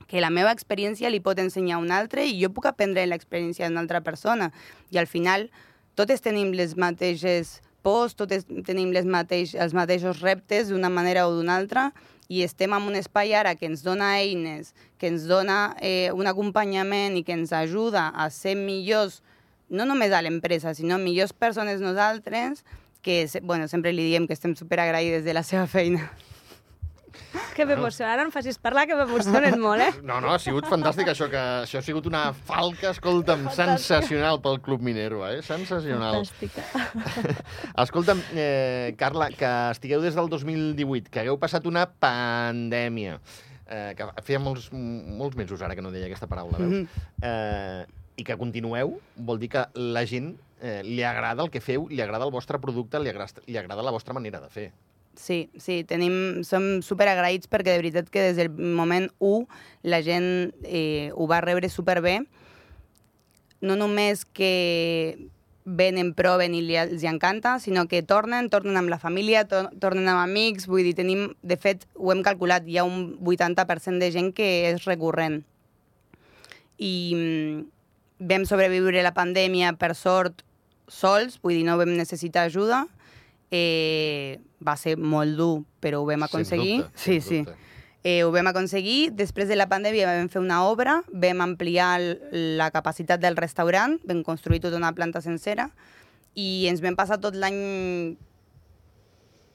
que 0.06 0.20
la 0.20 0.30
meva 0.30 0.52
experiència 0.52 1.10
li 1.10 1.22
pot 1.24 1.38
ensenyar 1.40 1.78
a 1.78 1.82
un 1.82 1.90
altre 1.94 2.26
i 2.28 2.38
jo 2.38 2.50
puc 2.52 2.66
aprendre 2.68 3.06
l'experiència 3.06 3.68
d'una 3.68 3.82
altra 3.82 4.02
persona. 4.02 4.50
I 4.90 4.98
al 5.00 5.10
final 5.10 5.48
totes 5.94 6.24
tenim 6.24 6.52
les 6.56 6.76
mateixes 6.76 7.60
pors, 7.82 8.14
totes 8.14 8.46
tenim 8.66 8.92
les 8.94 9.06
mateix, 9.08 9.56
els 9.58 9.74
mateixos 9.74 10.22
reptes 10.22 10.70
d'una 10.70 10.90
manera 10.90 11.26
o 11.28 11.34
d'una 11.34 11.56
altra 11.58 11.90
i 12.32 12.42
estem 12.46 12.72
en 12.72 12.86
un 12.88 12.96
espai 12.96 13.34
ara 13.36 13.56
que 13.58 13.66
ens 13.68 13.82
dona 13.84 14.14
eines, 14.22 14.72
que 14.98 15.10
ens 15.10 15.26
dona 15.28 15.74
eh, 15.82 16.08
un 16.14 16.30
acompanyament 16.30 17.18
i 17.18 17.24
que 17.26 17.34
ens 17.36 17.52
ajuda 17.52 18.08
a 18.14 18.30
ser 18.30 18.54
millors, 18.56 19.20
no 19.68 19.84
només 19.88 20.14
a 20.14 20.22
l'empresa, 20.22 20.72
sinó 20.78 20.96
millors 21.02 21.34
persones 21.34 21.82
nosaltres, 21.82 22.64
que 23.02 23.26
bueno, 23.42 23.66
sempre 23.68 23.92
li 23.92 24.06
diem 24.06 24.28
que 24.30 24.38
estem 24.38 24.54
superagraïdes 24.56 25.26
de 25.26 25.34
la 25.34 25.42
seva 25.42 25.66
feina. 25.66 26.08
Que 27.56 27.66
m'emociona, 27.68 28.12
ara 28.14 28.24
em 28.26 28.32
facis 28.32 28.58
parlar, 28.60 28.86
que 28.88 28.96
m'emocionen 28.96 29.58
molt, 29.60 29.84
eh? 29.84 29.90
No, 30.06 30.18
no, 30.24 30.32
ha 30.32 30.38
sigut 30.42 30.66
fantàstic 30.70 31.10
això, 31.12 31.28
que 31.32 31.40
això 31.66 31.80
ha 31.80 31.84
sigut 31.84 32.06
una 32.08 32.24
falca, 32.32 32.90
escolta'm, 32.90 33.48
sensacional 33.56 34.40
pel 34.44 34.60
Club 34.64 34.84
Minerva, 34.86 35.32
eh? 35.36 35.42
Sensacional. 35.46 36.22
Fantàstica. 36.22 36.64
Escolta'm, 37.84 38.22
eh, 38.32 38.94
Carla, 39.00 39.30
que 39.36 39.50
estigueu 39.72 40.04
des 40.04 40.16
del 40.18 40.30
2018, 40.32 41.10
que 41.12 41.24
hagueu 41.24 41.40
passat 41.42 41.66
una 41.68 41.84
pandèmia, 41.90 43.18
eh, 43.66 43.92
que 43.98 44.08
feia 44.24 44.40
molts, 44.42 44.70
molts 44.72 45.36
mesos 45.36 45.62
ara 45.62 45.76
que 45.76 45.84
no 45.84 45.92
deia 45.92 46.08
aquesta 46.08 46.30
paraula, 46.30 46.60
veus? 46.62 47.02
Eh, 47.22 47.84
I 48.20 48.24
que 48.28 48.36
continueu, 48.36 48.98
vol 49.16 49.38
dir 49.40 49.48
que 49.54 49.66
la 49.72 50.02
gent 50.08 50.34
eh, 50.60 50.80
li 50.84 51.02
agrada 51.02 51.42
el 51.42 51.50
que 51.50 51.60
feu, 51.64 51.88
li 51.90 52.00
agrada 52.04 52.28
el 52.28 52.32
vostre 52.32 52.60
producte, 52.62 53.00
li 53.00 53.10
agrada, 53.10 53.44
li 53.46 53.58
agrada 53.58 53.84
la 53.84 53.94
vostra 53.94 54.14
manera 54.14 54.40
de 54.40 54.50
fer. 54.52 54.70
Sí, 55.14 55.50
sí, 55.60 55.82
tenim, 55.84 56.42
som 56.44 56.80
super 56.80 57.06
agraïts 57.12 57.50
perquè 57.50 57.74
de 57.74 57.82
veritat 57.82 58.08
que 58.10 58.22
des 58.30 58.38
del 58.38 58.48
moment 58.48 59.10
1 59.20 59.44
la 59.84 60.00
gent 60.02 60.54
eh, 60.64 61.12
ho 61.12 61.26
va 61.28 61.42
rebre 61.44 61.68
superbé. 61.68 62.22
No 63.60 63.76
només 63.76 64.24
que 64.24 65.30
venen, 65.64 66.12
proven 66.18 66.56
i 66.56 66.62
li, 66.64 66.76
els 66.78 67.04
hi 67.04 67.08
encanta, 67.10 67.58
sinó 67.62 67.84
que 67.86 68.02
tornen, 68.02 68.48
tornen 68.50 68.78
amb 68.80 68.90
la 68.90 68.98
família, 68.98 69.44
to 69.46 69.68
tornen 69.82 70.08
amb 70.10 70.24
amics, 70.24 70.66
vull 70.66 70.82
dir, 70.88 70.94
tenim, 70.98 71.28
de 71.42 71.56
fet, 71.60 71.86
ho 71.94 72.10
hem 72.12 72.22
calculat, 72.26 72.66
hi 72.66 72.80
ha 72.80 72.86
un 72.88 73.18
80% 73.20 74.02
de 74.02 74.10
gent 74.14 74.32
que 74.34 74.48
és 74.72 74.88
recurrent. 74.88 75.42
I 76.82 76.94
mm, 77.14 77.60
vam 78.32 78.48
sobreviure 78.48 79.04
la 79.04 79.14
pandèmia, 79.14 79.76
per 79.78 79.92
sort, 79.94 80.42
sols, 80.90 81.38
vull 81.42 81.60
dir, 81.60 81.66
no 81.68 81.78
vam 81.78 81.94
necessitar 81.94 82.48
ajuda, 82.48 82.86
eh, 83.52 84.40
va 84.64 84.74
ser 84.80 84.96
molt 84.96 85.36
dur, 85.36 85.62
però 85.84 86.00
ho 86.00 86.08
vam 86.08 86.24
aconseguir. 86.24 86.80
Dubte, 86.80 86.98
sí, 86.98 87.20
sí. 87.20 87.42
dubte. 87.44 87.58
Eh, 88.02 88.24
ho 88.24 88.32
vam 88.34 88.48
aconseguir. 88.50 89.12
Després 89.14 89.46
de 89.46 89.54
la 89.54 89.68
pandèmia 89.70 90.08
vam 90.08 90.30
fer 90.32 90.40
una 90.42 90.64
obra, 90.66 91.02
vam 91.12 91.44
ampliar 91.44 92.00
la 92.32 92.72
capacitat 92.74 93.22
del 93.22 93.38
restaurant, 93.38 94.00
vam 94.08 94.24
construir 94.26 94.62
tota 94.64 94.80
una 94.80 94.94
planta 94.96 95.22
sencera 95.22 95.70
i 96.34 96.66
ens 96.66 96.80
vam 96.80 96.96
passar 96.96 97.20
tot 97.20 97.36
l'any 97.36 98.16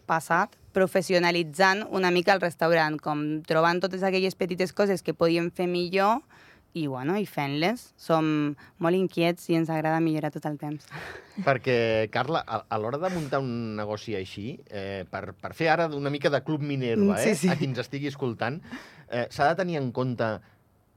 passat 0.08 0.54
professionalitzant 0.78 1.88
una 1.90 2.12
mica 2.14 2.36
el 2.38 2.40
restaurant, 2.40 3.00
com 3.02 3.42
trobant 3.50 3.82
totes 3.82 4.06
aquelles 4.06 4.38
petites 4.38 4.72
coses 4.72 5.02
que 5.02 5.18
podíem 5.18 5.50
fer 5.52 5.66
millor 5.68 6.22
i, 6.74 6.88
bueno, 6.88 7.16
i 7.18 7.26
fent-les. 7.26 7.94
Som 7.98 8.56
molt 8.84 8.96
inquiets 8.98 9.48
i 9.50 9.56
ens 9.60 9.70
agrada 9.70 10.00
millorar 10.04 10.32
tot 10.34 10.46
el 10.50 10.58
temps. 10.58 10.86
Perquè, 11.48 12.10
Carla, 12.12 12.42
a, 12.46 12.64
a 12.70 12.78
l'hora 12.82 12.98
de 12.98 13.10
muntar 13.14 13.40
un 13.44 13.76
negoci 13.78 14.16
així, 14.18 14.60
eh, 14.70 15.06
per, 15.10 15.34
per 15.38 15.54
fer 15.54 15.70
ara 15.74 15.88
una 15.94 16.10
mica 16.14 16.30
de 16.34 16.42
Club 16.44 16.62
Minerva, 16.66 17.14
Mm, 17.16 17.24
sí, 17.24 17.30
eh, 17.30 17.36
sí. 17.36 17.50
a 17.50 17.56
qui 17.60 17.66
ens 17.70 17.80
estigui 17.84 18.08
escoltant, 18.10 18.60
eh, 19.10 19.28
s'ha 19.30 19.52
de 19.52 19.56
tenir 19.64 19.78
en 19.78 19.92
compte 19.92 20.28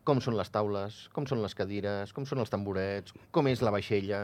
com 0.05 0.19
són 0.25 0.35
les 0.39 0.49
taules, 0.51 0.97
com 1.15 1.27
són 1.29 1.43
les 1.45 1.53
cadires, 1.55 2.13
com 2.17 2.25
són 2.27 2.41
els 2.43 2.51
tamborets, 2.51 3.13
com 3.31 3.47
és 3.51 3.61
la 3.63 3.71
vaixella... 3.75 4.21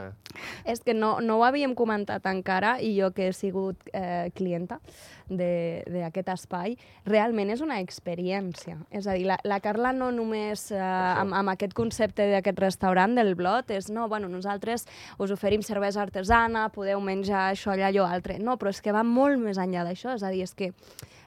És 0.65 0.81
que 0.83 0.95
no, 0.97 1.19
no 1.21 1.37
ho 1.39 1.45
havíem 1.47 1.75
comentat 1.79 2.25
encara 2.31 2.77
i 2.83 2.95
jo 2.97 3.11
que 3.15 3.29
he 3.29 3.35
sigut 3.37 3.77
eh, 3.93 4.31
clienta 4.35 4.81
de- 5.29 5.85
d'aquest 5.93 6.31
espai, 6.33 6.77
realment 7.07 7.53
és 7.55 7.61
una 7.63 7.79
experiència. 7.85 8.79
És 8.91 9.07
a 9.07 9.15
dir, 9.19 9.27
la, 9.29 9.37
la 9.45 9.61
Carla 9.61 9.93
no 9.93 10.11
només 10.15 10.71
eh, 10.73 10.81
amb, 10.81 11.37
amb 11.37 11.53
aquest 11.55 11.77
concepte 11.77 12.27
d'aquest 12.33 12.59
restaurant 12.65 13.15
del 13.19 13.35
Blot 13.39 13.71
és, 13.77 13.91
no, 13.93 14.09
bueno, 14.09 14.31
nosaltres 14.33 14.87
us 15.23 15.35
oferim 15.35 15.63
cervesa 15.67 16.03
artesana, 16.03 16.69
podeu 16.75 17.01
menjar 17.05 17.51
això, 17.53 17.75
allà, 17.77 17.93
allò, 17.93 18.09
altre. 18.09 18.41
No, 18.41 18.57
però 18.57 18.73
és 18.73 18.81
que 18.83 18.95
va 18.97 19.05
molt 19.07 19.39
més 19.45 19.61
enllà 19.61 19.85
d'això, 19.87 20.17
és 20.17 20.25
a 20.27 20.33
dir, 20.33 20.43
és 20.49 20.57
que 20.57 20.73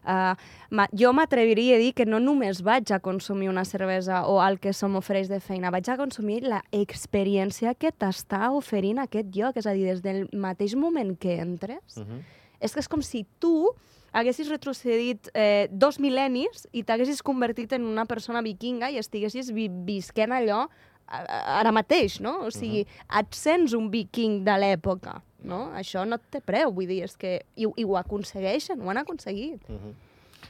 Uh, 0.06 0.36
ma, 0.72 0.88
jo 0.94 1.12
m'atreviria 1.14 1.76
a 1.76 1.80
dir 1.80 1.94
que 1.94 2.06
no 2.06 2.20
només 2.20 2.62
vaig 2.64 2.92
a 2.92 3.00
consumir 3.00 3.50
una 3.50 3.66
cervesa 3.66 4.26
o 4.28 4.40
el 4.46 4.60
que 4.60 4.74
se 4.74 4.88
m'ofereix 4.88 5.28
de 5.30 5.40
feina, 5.40 5.70
vaig 5.72 5.90
a 5.90 5.98
consumir 5.98 6.44
la 6.44 6.62
experiència 6.72 7.74
que 7.76 7.92
t'està 7.92 8.50
oferint 8.56 9.00
aquest 9.04 9.30
lloc. 9.36 9.58
És 9.60 9.68
a 9.68 9.74
dir, 9.74 9.86
des 9.90 10.02
del 10.02 10.28
mateix 10.34 10.76
moment 10.76 11.16
que 11.20 11.40
entres, 11.40 11.98
Uh 11.98 12.04
-huh. 12.04 12.22
és 12.62 12.74
que 12.74 12.80
és 12.80 12.88
com 12.88 13.02
si 13.02 13.26
tu 13.40 13.70
haguessis 14.12 14.50
retrocedit 14.50 15.30
eh, 15.34 15.68
dos 15.72 16.00
mil·lennis 16.00 16.68
i 16.74 16.84
t'haguessis 16.84 17.22
convertit 17.22 17.72
en 17.74 17.84
una 17.84 18.06
persona 18.06 18.42
vikinga 18.42 18.90
i 18.90 18.98
estiguessis 18.98 19.52
vi 19.52 19.70
visquent 19.70 20.32
allò 20.32 20.68
a- 21.08 21.60
ara 21.60 21.72
mateix, 21.72 22.20
no? 22.20 22.40
O 22.46 22.52
sigui, 22.52 22.86
et 23.20 23.34
sents 23.34 23.74
un 23.74 23.90
viking 23.92 24.44
de 24.44 24.52
l'època, 24.58 25.22
no? 25.44 25.70
Això 25.78 26.06
no 26.08 26.20
té 26.32 26.42
preu, 26.46 26.74
vull 26.76 26.90
dir, 26.90 27.04
és 27.08 27.16
que... 27.20 27.40
I, 27.56 27.68
i 27.68 27.86
ho 27.86 27.98
aconsegueixen, 28.00 28.82
ho 28.82 28.92
han 28.92 29.02
aconseguit. 29.04 29.64
Uh 29.70 29.76
-huh. 29.76 29.94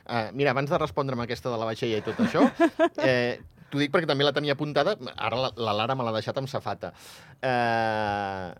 uh, 0.05 0.27
mira, 0.33 0.51
abans 0.51 0.69
de 0.69 0.77
respondre'm 0.77 1.19
aquesta 1.21 1.49
de 1.49 1.57
la 1.57 1.65
vaixella 1.65 1.97
i 1.97 2.01
tot 2.01 2.19
això, 2.19 2.45
eh, 3.09 3.39
t'ho 3.69 3.79
dic 3.79 3.91
perquè 3.91 4.07
també 4.07 4.23
la 4.23 4.33
tenia 4.33 4.53
apuntada, 4.53 4.97
ara 5.15 5.37
la, 5.37 5.51
la 5.55 5.73
Lara 5.73 5.95
me 5.95 6.03
l'ha 6.03 6.11
deixat 6.11 6.37
amb 6.37 6.47
safata. 6.47 6.93
Eh, 7.41 8.53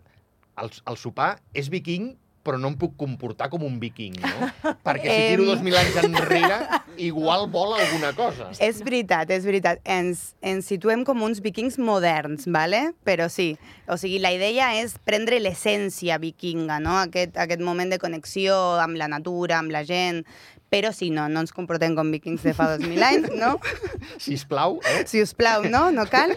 el, 0.62 0.70
el 0.86 0.96
sopar 0.96 1.40
és 1.54 1.68
viking, 1.68 2.16
però 2.44 2.56
no 2.56 2.70
em 2.72 2.76
puc 2.80 2.94
comportar 2.96 3.50
com 3.52 3.62
un 3.66 3.78
viking, 3.82 4.14
no? 4.22 4.48
Perquè 4.86 5.06
si 5.08 5.24
tiro 5.32 5.44
Em. 5.44 5.48
dos 5.50 5.60
mil 5.64 5.76
anys 5.76 5.98
enrere, 6.02 6.60
igual 6.96 7.48
vola 7.52 7.76
alguna 7.84 8.12
cosa. 8.16 8.48
És 8.58 8.80
veritat, 8.84 9.28
és 9.34 9.44
veritat. 9.44 9.82
Ens, 9.84 10.30
ens 10.40 10.66
situem 10.70 11.04
com 11.04 11.20
uns 11.26 11.42
vikings 11.44 11.76
moderns, 11.78 12.46
¿vale? 12.48 12.92
però 13.04 13.28
sí. 13.28 13.54
O 13.88 13.96
sigui, 14.00 14.18
la 14.22 14.32
idea 14.32 14.70
és 14.80 14.96
prendre 15.04 15.40
l'essència 15.40 16.16
vikinga, 16.22 16.78
no? 16.80 16.96
Aquest, 17.02 17.36
aquest 17.36 17.60
moment 17.64 17.90
de 17.92 17.98
connexió 18.00 18.56
amb 18.80 18.96
la 18.96 19.08
natura, 19.12 19.58
amb 19.60 19.70
la 19.74 19.84
gent, 19.84 20.24
però 20.70 20.92
sí, 20.94 21.08
no, 21.10 21.24
no 21.28 21.40
ens 21.42 21.50
comportem 21.52 21.96
com 21.98 22.12
vikings 22.14 22.44
de 22.46 22.52
fa 22.54 22.68
2.000 22.78 23.02
anys, 23.02 23.32
no? 23.40 23.56
Sisplau, 24.22 24.78
eh? 24.86 25.02
Si 25.10 25.20
us 25.20 25.32
plau, 25.34 25.64
no? 25.66 25.88
No 25.90 26.04
cal. 26.06 26.36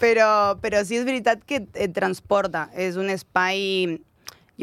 Però, 0.00 0.56
però 0.62 0.80
sí 0.88 0.96
és 0.98 1.04
veritat 1.04 1.44
que 1.46 1.60
et 1.74 1.92
transporta. 1.94 2.68
És 2.74 2.96
un 2.98 3.12
espai... 3.12 4.00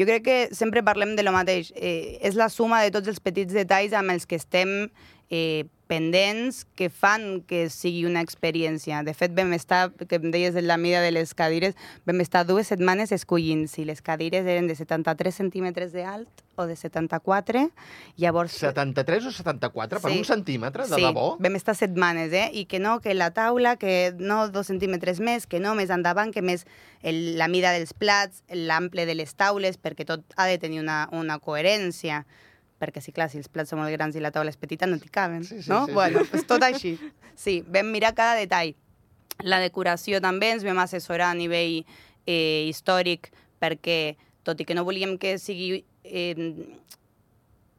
Jo 0.00 0.06
crec 0.08 0.24
que 0.24 0.38
sempre 0.56 0.80
parlem 0.80 1.12
de 1.12 1.26
lo 1.26 1.34
mateix. 1.36 1.74
Eh, 1.76 2.16
és 2.24 2.38
la 2.38 2.48
suma 2.48 2.80
de 2.80 2.88
tots 2.94 3.10
els 3.12 3.20
petits 3.20 3.52
detalls 3.52 3.92
amb 3.92 4.14
els 4.14 4.24
que 4.24 4.38
estem 4.40 4.88
eh, 5.28 5.66
pendents 5.90 6.62
que 6.78 6.88
fan 6.88 7.42
que 7.44 7.66
sigui 7.68 8.06
una 8.08 8.22
experiència. 8.24 9.02
De 9.04 9.12
fet, 9.12 9.34
vam 9.36 9.52
estar, 9.52 9.90
que 9.92 10.16
em 10.16 10.30
deies 10.32 10.56
de 10.56 10.62
la 10.64 10.78
mida 10.80 11.02
de 11.04 11.10
les 11.12 11.34
cadires, 11.36 11.76
vam 12.08 12.24
estar 12.24 12.46
dues 12.48 12.70
setmanes 12.72 13.12
escollint 13.12 13.66
si 13.68 13.84
les 13.84 14.00
cadires 14.00 14.48
eren 14.48 14.70
de 14.70 14.78
73 14.78 15.42
centímetres 15.42 15.92
d'alt 15.92 16.46
o 16.60 16.66
de 16.68 16.76
74. 16.76 17.70
Llavors, 18.20 18.52
73 18.60 19.26
o 19.26 19.32
74 19.32 20.00
per 20.00 20.10
Sí. 20.12 20.18
un 20.18 20.24
centímetre, 20.28 20.84
de 20.86 20.94
sí, 20.94 21.02
debò? 21.02 21.36
vam 21.40 21.56
estar 21.56 21.74
setmanes, 21.74 22.32
eh? 22.32 22.50
I 22.52 22.66
que 22.66 22.78
no, 22.78 23.00
que 23.00 23.14
la 23.14 23.30
taula, 23.32 23.76
que 23.76 24.12
no 24.18 24.48
dos 24.48 24.66
centímetres 24.68 25.20
més, 25.20 25.46
que 25.46 25.60
no 25.60 25.74
més 25.74 25.90
endavant, 25.90 26.32
que 26.32 26.42
més 26.42 26.66
el, 27.02 27.36
la 27.38 27.48
mida 27.48 27.72
dels 27.72 27.92
plats, 27.94 28.42
l'ample 28.52 29.06
de 29.06 29.14
les 29.14 29.34
taules, 29.34 29.78
perquè 29.80 30.04
tot 30.06 30.22
ha 30.36 30.46
de 30.46 30.58
tenir 30.58 30.80
una, 30.80 31.08
una 31.12 31.38
coherència. 31.38 32.24
Perquè, 32.80 33.02
sí, 33.04 33.12
clar, 33.12 33.28
si 33.28 33.36
els 33.36 33.48
plats 33.52 33.68
són 33.68 33.80
molt 33.82 33.92
grans 33.92 34.14
i 34.16 34.20
la 34.24 34.30
taula 34.32 34.48
és 34.48 34.56
petita, 34.56 34.86
no 34.88 34.96
t'hi 34.96 35.10
caben, 35.12 35.42
Sí, 35.44 35.62
sí, 35.62 35.68
no? 35.68 35.84
sí, 35.86 35.92
bueno, 35.92 36.22
sí. 36.24 36.30
pues 36.30 36.46
tot 36.46 36.62
així. 36.70 36.94
Sí, 37.36 37.62
vam 37.68 37.90
mirar 37.92 38.14
cada 38.14 38.34
detall. 38.40 38.74
La 39.44 39.58
decoració 39.60 40.20
també 40.20 40.50
ens 40.52 40.64
vam 40.64 40.78
assessorar 40.80 41.30
a 41.30 41.34
nivell 41.36 41.84
eh, 42.26 42.66
històric 42.68 43.30
perquè, 43.60 44.16
tot 44.44 44.60
i 44.60 44.64
que 44.64 44.74
no 44.74 44.84
volíem 44.84 45.18
que 45.20 45.38
sigui 45.38 45.84
eh, 46.04 46.36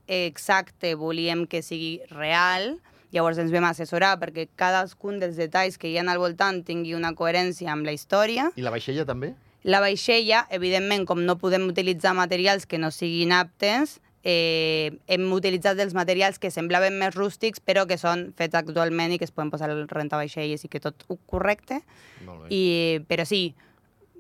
exacte, 0.08 0.96
volíem 0.96 1.46
que 1.48 1.62
sigui 1.64 2.02
real, 2.12 2.78
llavors 3.12 3.40
ens 3.42 3.52
vam 3.54 3.68
assessorar 3.68 4.18
perquè 4.22 4.48
cadascun 4.60 5.20
dels 5.22 5.40
detalls 5.40 5.78
que 5.78 5.92
hi 5.92 5.98
ha 6.00 6.06
al 6.08 6.20
voltant 6.20 6.64
tingui 6.68 6.96
una 6.96 7.14
coherència 7.16 7.72
amb 7.72 7.88
la 7.88 7.96
història. 7.96 8.52
I 8.56 8.66
la 8.66 8.74
vaixella 8.74 9.06
també? 9.08 9.34
La 9.64 9.80
vaixella, 9.84 10.48
evidentment, 10.50 11.06
com 11.06 11.22
no 11.26 11.38
podem 11.38 11.68
utilitzar 11.70 12.16
materials 12.18 12.66
que 12.66 12.80
no 12.82 12.90
siguin 12.90 13.32
aptes, 13.36 14.00
eh, 14.24 14.98
hem 15.08 15.28
utilitzat 15.34 15.80
els 15.80 15.94
materials 15.94 16.40
que 16.42 16.52
semblaven 16.54 16.98
més 16.98 17.14
rústics, 17.16 17.62
però 17.62 17.86
que 17.90 17.98
són 18.02 18.32
fets 18.38 18.58
actualment 18.58 19.14
i 19.14 19.20
que 19.22 19.28
es 19.28 19.34
poden 19.34 19.52
posar 19.54 19.70
al 19.70 19.88
rentavaixelles 19.90 20.66
i 20.66 20.70
que 20.72 20.82
tot 20.82 21.06
correcte. 21.30 21.82
Molt 22.26 22.46
bé. 22.46 22.56
I, 22.56 22.62
però 23.10 23.26
sí, 23.26 23.52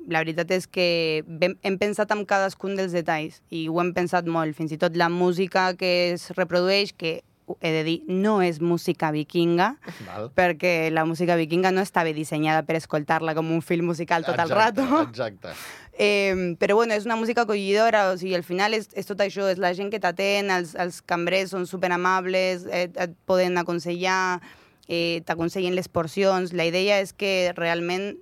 la 0.10 0.22
veritat 0.24 0.52
és 0.56 0.68
que 0.68 1.24
hem, 1.42 1.58
hem 1.62 1.78
pensat 1.82 2.12
en 2.16 2.24
cadascun 2.26 2.78
dels 2.80 2.96
detalls 2.96 3.42
i 3.50 3.68
ho 3.70 3.82
hem 3.82 3.94
pensat 3.94 4.30
molt. 4.30 4.56
Fins 4.58 4.72
i 4.74 4.80
tot 4.82 4.98
la 4.98 5.10
música 5.10 5.72
que 5.78 6.14
es 6.14 6.30
reprodueix, 6.38 6.94
que 6.94 7.22
he 7.60 7.72
de 7.72 7.84
dir, 7.84 7.98
no 8.08 8.40
és 8.42 8.62
música 8.62 9.10
vikinga, 9.12 9.74
Val. 10.08 10.30
perquè 10.38 10.92
la 10.94 11.04
música 11.06 11.36
vikinga 11.36 11.72
no 11.76 11.84
estava 11.84 12.14
dissenyada 12.16 12.64
per 12.64 12.78
escoltar-la 12.80 13.36
com 13.36 13.52
un 13.52 13.62
film 13.62 13.90
musical 13.92 14.24
tot 14.24 14.40
el 14.40 14.52
Exacte, 14.52 14.86
rato. 14.86 15.02
Exacte. 15.10 15.56
Eh, 15.98 16.56
però 16.60 16.76
bueno, 16.76 16.96
és 16.96 17.06
una 17.06 17.18
música 17.20 17.44
acollidora, 17.44 18.08
o 18.12 18.18
sigui, 18.18 18.34
al 18.38 18.48
final 18.48 18.74
és, 18.74 18.88
és 18.96 19.10
tot 19.10 19.20
això, 19.20 19.50
és 19.52 19.60
la 19.60 19.74
gent 19.78 19.92
que 19.92 20.00
t'atén, 20.00 20.50
els, 20.54 20.74
els 20.80 21.02
cambrers 21.04 21.52
són 21.52 21.68
superamables, 21.68 22.66
eh, 22.72 22.88
et 22.90 23.16
poden 23.28 23.60
aconsellar, 23.60 24.40
eh, 24.88 25.22
t'aconsellen 25.28 25.76
les 25.76 25.92
porcions. 25.92 26.54
La 26.54 26.66
idea 26.66 27.02
és 27.04 27.12
que 27.14 27.52
realment, 27.58 28.16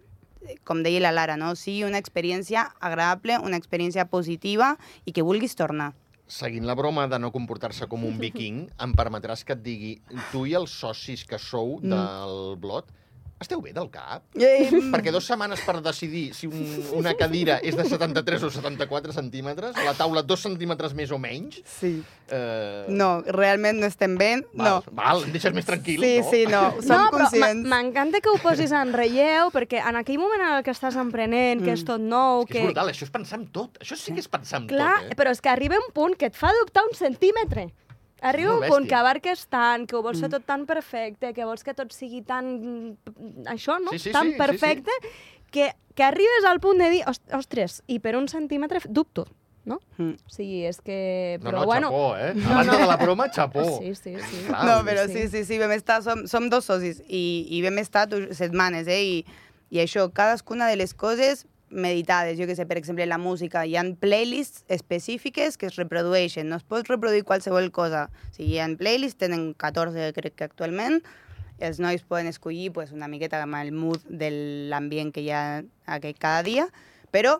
com 0.63 0.83
deia 0.83 1.01
la 1.03 1.11
Lara, 1.11 1.37
no? 1.37 1.53
sigui 1.55 1.83
una 1.83 1.97
experiència 1.99 2.67
agradable, 2.79 3.39
una 3.43 3.57
experiència 3.57 4.05
positiva 4.09 4.75
i 5.05 5.11
que 5.11 5.21
vulguis 5.25 5.55
tornar. 5.55 5.93
Seguint 6.29 6.65
la 6.69 6.75
broma 6.77 7.07
de 7.09 7.17
no 7.19 7.31
comportar-se 7.33 7.87
com 7.89 8.03
un 8.05 8.19
viking, 8.23 8.67
em 8.79 8.93
permetràs 8.93 9.43
que 9.43 9.53
et 9.57 9.63
digui, 9.65 9.95
tu 10.31 10.45
i 10.45 10.53
els 10.53 10.69
socis 10.71 11.25
que 11.25 11.39
sou 11.41 11.79
Mm. 11.81 11.89
del 11.89 12.55
Blot, 12.61 12.91
esteu 13.39 13.61
bé 13.63 13.71
del 13.73 13.87
cap? 13.89 14.23
Eh, 14.35 14.67
Perquè 14.91 15.11
dues 15.15 15.25
setmanes 15.29 15.61
per 15.65 15.77
decidir 15.81 16.33
si 16.35 16.47
un, 16.49 16.59
una 16.99 17.13
cadira 17.15 17.59
és 17.63 17.75
de 17.77 17.85
73 17.87 18.43
o 18.43 18.49
74 18.51 19.13
centímetres, 19.15 19.77
la 19.85 19.93
taula 19.95 20.21
dos 20.23 20.41
centímetres 20.43 20.93
més 20.97 21.11
o 21.15 21.19
menys... 21.21 21.61
Sí. 21.79 21.93
Eh, 22.29 22.85
No, 22.89 23.21
realment 23.25 23.79
no 23.81 23.87
estem 23.87 24.13
bé, 24.19 24.43
val, 24.53 24.83
no. 24.85 24.93
Val, 24.97 25.23
em 25.25 25.31
deixes 25.33 25.53
més 25.55 25.65
tranquil, 25.65 26.03
Sí, 26.03 26.19
no? 26.19 26.29
sí, 26.29 26.41
no, 26.51 26.61
som 26.85 27.05
no, 27.05 27.09
conscients. 27.15 27.63
m'encanta 27.71 28.19
que 28.21 28.29
ho 28.29 28.37
posis 28.43 28.71
en 28.75 28.91
relleu, 28.93 29.49
perquè 29.55 29.81
en 29.87 29.97
aquell 30.01 30.19
moment 30.21 30.43
en 30.45 30.53
el 30.59 30.63
que 30.67 30.75
estàs 30.75 30.99
emprenent, 30.99 31.63
que 31.65 31.73
és 31.73 31.85
tot 31.87 32.01
nou, 32.03 32.43
És 32.43 32.51
que 32.51 32.59
és 32.59 32.61
que... 32.61 32.67
brutal, 32.73 32.91
això 32.93 33.07
és 33.07 33.13
pensar 33.15 33.39
en 33.39 33.47
tot. 33.55 33.79
Això 33.81 33.97
sí 33.97 34.13
que 34.13 34.21
és 34.21 34.27
pensar 34.29 34.61
en 34.61 34.67
Clar, 34.69 34.95
tot, 35.05 35.11
eh? 35.13 35.17
però 35.17 35.31
és 35.33 35.41
que 35.41 35.49
arriba 35.49 35.79
un 35.79 35.89
punt 35.95 36.17
que 36.19 36.27
et 36.29 36.35
fa 36.37 36.51
dubtar 36.59 36.83
un 36.85 36.93
centímetre. 36.97 37.69
Arriba 38.21 38.55
un 38.55 38.63
punt 38.67 38.87
que 38.87 38.95
abarques 38.95 39.47
tant, 39.47 39.85
que 39.87 39.95
ho 39.95 40.01
vols 40.03 40.17
Mm. 40.17 40.21
fer 40.21 40.29
tot 40.29 40.45
tan 40.45 40.65
perfecte, 40.65 41.33
que 41.33 41.45
vols 41.45 41.63
que 41.63 41.73
tot 41.73 41.91
sigui 41.93 42.21
tan... 42.21 42.97
això, 43.47 43.79
no? 43.79 43.91
Sí, 43.91 43.99
sí, 43.99 44.11
tan 44.11 44.27
sí, 44.27 44.31
sí, 44.33 44.37
perfecte, 44.37 44.91
Que, 45.51 45.71
que 45.95 46.03
arribes 46.03 46.45
al 46.45 46.59
punt 46.59 46.77
de 46.77 46.89
dir, 46.91 47.03
"Os- 47.09 47.21
ostres, 47.33 47.81
i 47.87 47.97
per 47.99 48.15
un 48.15 48.27
centímetre 48.29 48.79
dubto, 48.87 49.25
no? 49.65 49.79
Mm. 49.97 50.11
O 50.13 50.29
sigui, 50.29 50.59
és 50.67 50.79
que... 50.79 51.39
No, 51.41 51.49
Però 51.49 51.59
no, 51.61 51.65
bueno, 51.65 51.87
xapó, 51.89 52.17
eh? 52.17 52.33
A 52.45 52.53
banda 52.53 52.77
de 52.77 52.85
la 52.85 52.97
broma, 52.97 53.27
xapó. 53.33 53.63
Sí, 53.79 53.95
sí, 53.95 54.13
sí. 54.29 54.43
Clar, 54.45 54.65
no, 54.67 54.85
però 54.85 55.07
sí. 55.07 55.13
sí, 55.23 55.27
sí, 55.27 55.45
sí, 55.45 55.57
vam 55.57 55.71
estar, 55.71 56.03
som, 56.03 56.27
som 56.27 56.49
dos 56.51 56.65
socis 56.65 57.01
i, 57.07 57.47
i 57.49 57.63
vam 57.65 57.79
estar 57.79 58.07
setmanes, 58.31 58.85
eh? 58.87 59.01
I, 59.01 59.25
I 59.71 59.79
això, 59.81 60.11
cadascuna 60.13 60.67
de 60.69 60.75
les 60.75 60.93
coses 60.93 61.47
meditades, 61.69 62.37
jo 62.39 62.47
que 62.47 62.55
sé, 62.57 62.65
per 62.65 62.77
exemple, 62.77 63.05
la 63.05 63.17
música, 63.17 63.65
hi 63.65 63.75
ha 63.77 63.83
playlists 64.01 64.63
específiques 64.67 65.57
que 65.57 65.69
es 65.69 65.77
reprodueixen, 65.77 66.49
no 66.49 66.57
es 66.57 66.65
pot 66.65 66.87
reproduir 66.89 67.23
qualsevol 67.23 67.71
cosa. 67.71 68.07
O 68.29 68.37
sigui, 68.37 68.55
hi 68.55 68.61
ha 68.63 68.69
playlists, 68.79 69.19
tenen 69.21 69.53
14 69.53 70.11
crec 70.17 70.35
que 70.35 70.47
actualment, 70.49 71.01
els 71.59 71.79
nois 71.83 72.03
poden 72.07 72.29
escollir 72.31 72.71
pues, 72.73 72.93
una 72.95 73.09
miqueta 73.11 73.41
amb 73.43 73.59
el 73.59 73.71
mood 73.75 74.03
de 74.07 74.31
l'ambient 74.71 75.11
que 75.13 75.25
hi 75.25 75.31
ha 75.35 75.61
aquest 75.85 76.19
cada 76.21 76.43
dia, 76.47 76.69
però 77.11 77.37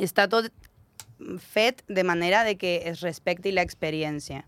està 0.00 0.26
tot 0.32 0.50
fet 1.40 1.82
de 1.88 2.04
manera 2.04 2.44
de 2.44 2.56
que 2.60 2.80
es 2.88 3.00
respecti 3.04 3.52
l'experiència. 3.52 4.44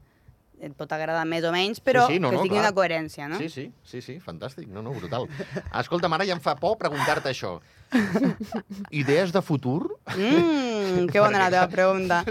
Et 0.60 0.72
pot 0.74 0.90
agradar 0.92 1.22
més 1.28 1.44
o 1.46 1.52
menys, 1.54 1.78
però 1.78 2.06
Sí, 2.08 2.14
sí, 2.16 2.18
no, 2.20 2.30
que 2.30 2.36
no, 2.36 2.42
tingui 2.42 2.56
clar. 2.56 2.64
una 2.66 2.74
coherència, 2.74 3.28
no? 3.30 3.38
Sí, 3.38 3.48
sí, 3.48 3.68
sí, 3.86 4.00
sí, 4.02 4.18
fantàstic. 4.18 4.66
No, 4.66 4.82
no, 4.82 4.90
brutal. 4.96 5.28
Escolta, 5.78 6.10
ara 6.10 6.26
ja 6.26 6.34
em 6.34 6.40
fa 6.42 6.56
por 6.58 6.76
preguntar-te 6.80 7.30
això. 7.30 7.60
Idees 8.90 9.32
de 9.32 9.40
futur? 9.42 9.86
Mm, 10.16 11.06
que 11.12 11.20
bona 11.20 11.38
la 11.38 11.50
teva 11.50 11.68
pregunta. 11.68 12.24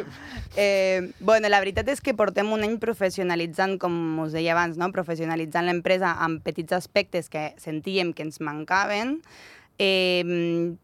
Eh, 0.55 1.11
bueno, 1.19 1.49
la 1.49 1.59
veritat 1.61 1.87
és 1.93 2.01
que 2.01 2.13
portem 2.17 2.51
un 2.51 2.63
any 2.65 2.77
professionalitzant, 2.81 3.77
com 3.81 3.93
us 4.23 4.33
deia 4.35 4.53
abans, 4.55 4.77
no? 4.77 4.91
professionalitzant 4.91 5.67
l'empresa 5.69 6.15
amb 6.25 6.43
petits 6.45 6.73
aspectes 6.73 7.29
que 7.29 7.51
sentíem 7.61 8.11
que 8.13 8.25
ens 8.25 8.41
mancaven, 8.41 9.19
eh, 9.79 10.23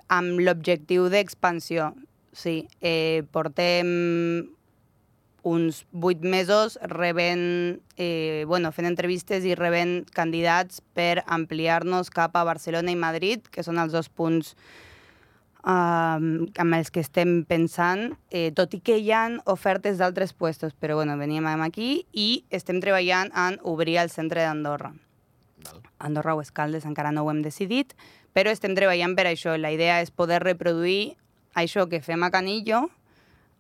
amb 0.08 0.40
l'objectiu 0.40 1.10
d'expansió. 1.10 1.92
Sí, 2.34 2.68
eh, 2.82 3.24
portem 3.32 4.50
uns 5.44 5.84
vuit 5.92 6.22
mesos 6.24 6.80
rebent, 6.82 7.82
eh, 7.98 8.46
bueno, 8.48 8.72
fent 8.72 8.88
entrevistes 8.88 9.44
i 9.46 9.56
rebent 9.60 10.10
candidats 10.16 10.82
per 10.96 11.24
ampliar-nos 11.28 12.10
cap 12.10 12.36
a 12.40 12.46
Barcelona 12.48 12.92
i 12.92 13.00
Madrid, 13.00 13.44
que 13.52 13.64
són 13.64 13.78
els 13.78 13.92
dos 13.92 14.08
punts 14.10 14.56
um, 15.68 16.48
amb 16.48 16.78
els 16.80 16.92
que 16.92 17.04
estem 17.04 17.44
pensant, 17.46 18.14
eh, 18.32 18.52
tot 18.56 18.74
i 18.74 18.80
que 18.80 18.98
hi 18.98 19.12
ha 19.12 19.26
ofertes 19.52 20.00
d'altres 20.00 20.34
puestos, 20.34 20.74
però 20.74 20.96
bueno, 20.96 21.18
veníem 21.20 21.46
aquí 21.62 22.06
i 22.12 22.46
estem 22.50 22.80
treballant 22.80 23.32
en 23.36 23.60
obrir 23.64 24.00
el 24.00 24.10
centre 24.10 24.42
d'Andorra. 24.48 24.94
Andorra 26.00 26.36
o 26.36 26.42
Escaldes 26.42 26.86
encara 26.86 27.12
no 27.12 27.24
ho 27.24 27.32
hem 27.32 27.42
decidit, 27.44 27.94
però 28.34 28.52
estem 28.52 28.76
treballant 28.76 29.16
per 29.16 29.28
això. 29.28 29.56
La 29.58 29.72
idea 29.72 30.02
és 30.02 30.12
poder 30.12 30.42
reproduir 30.44 31.16
això 31.56 31.88
que 31.88 32.02
fem 32.02 32.24
a 32.24 32.32
Canillo 32.32 32.90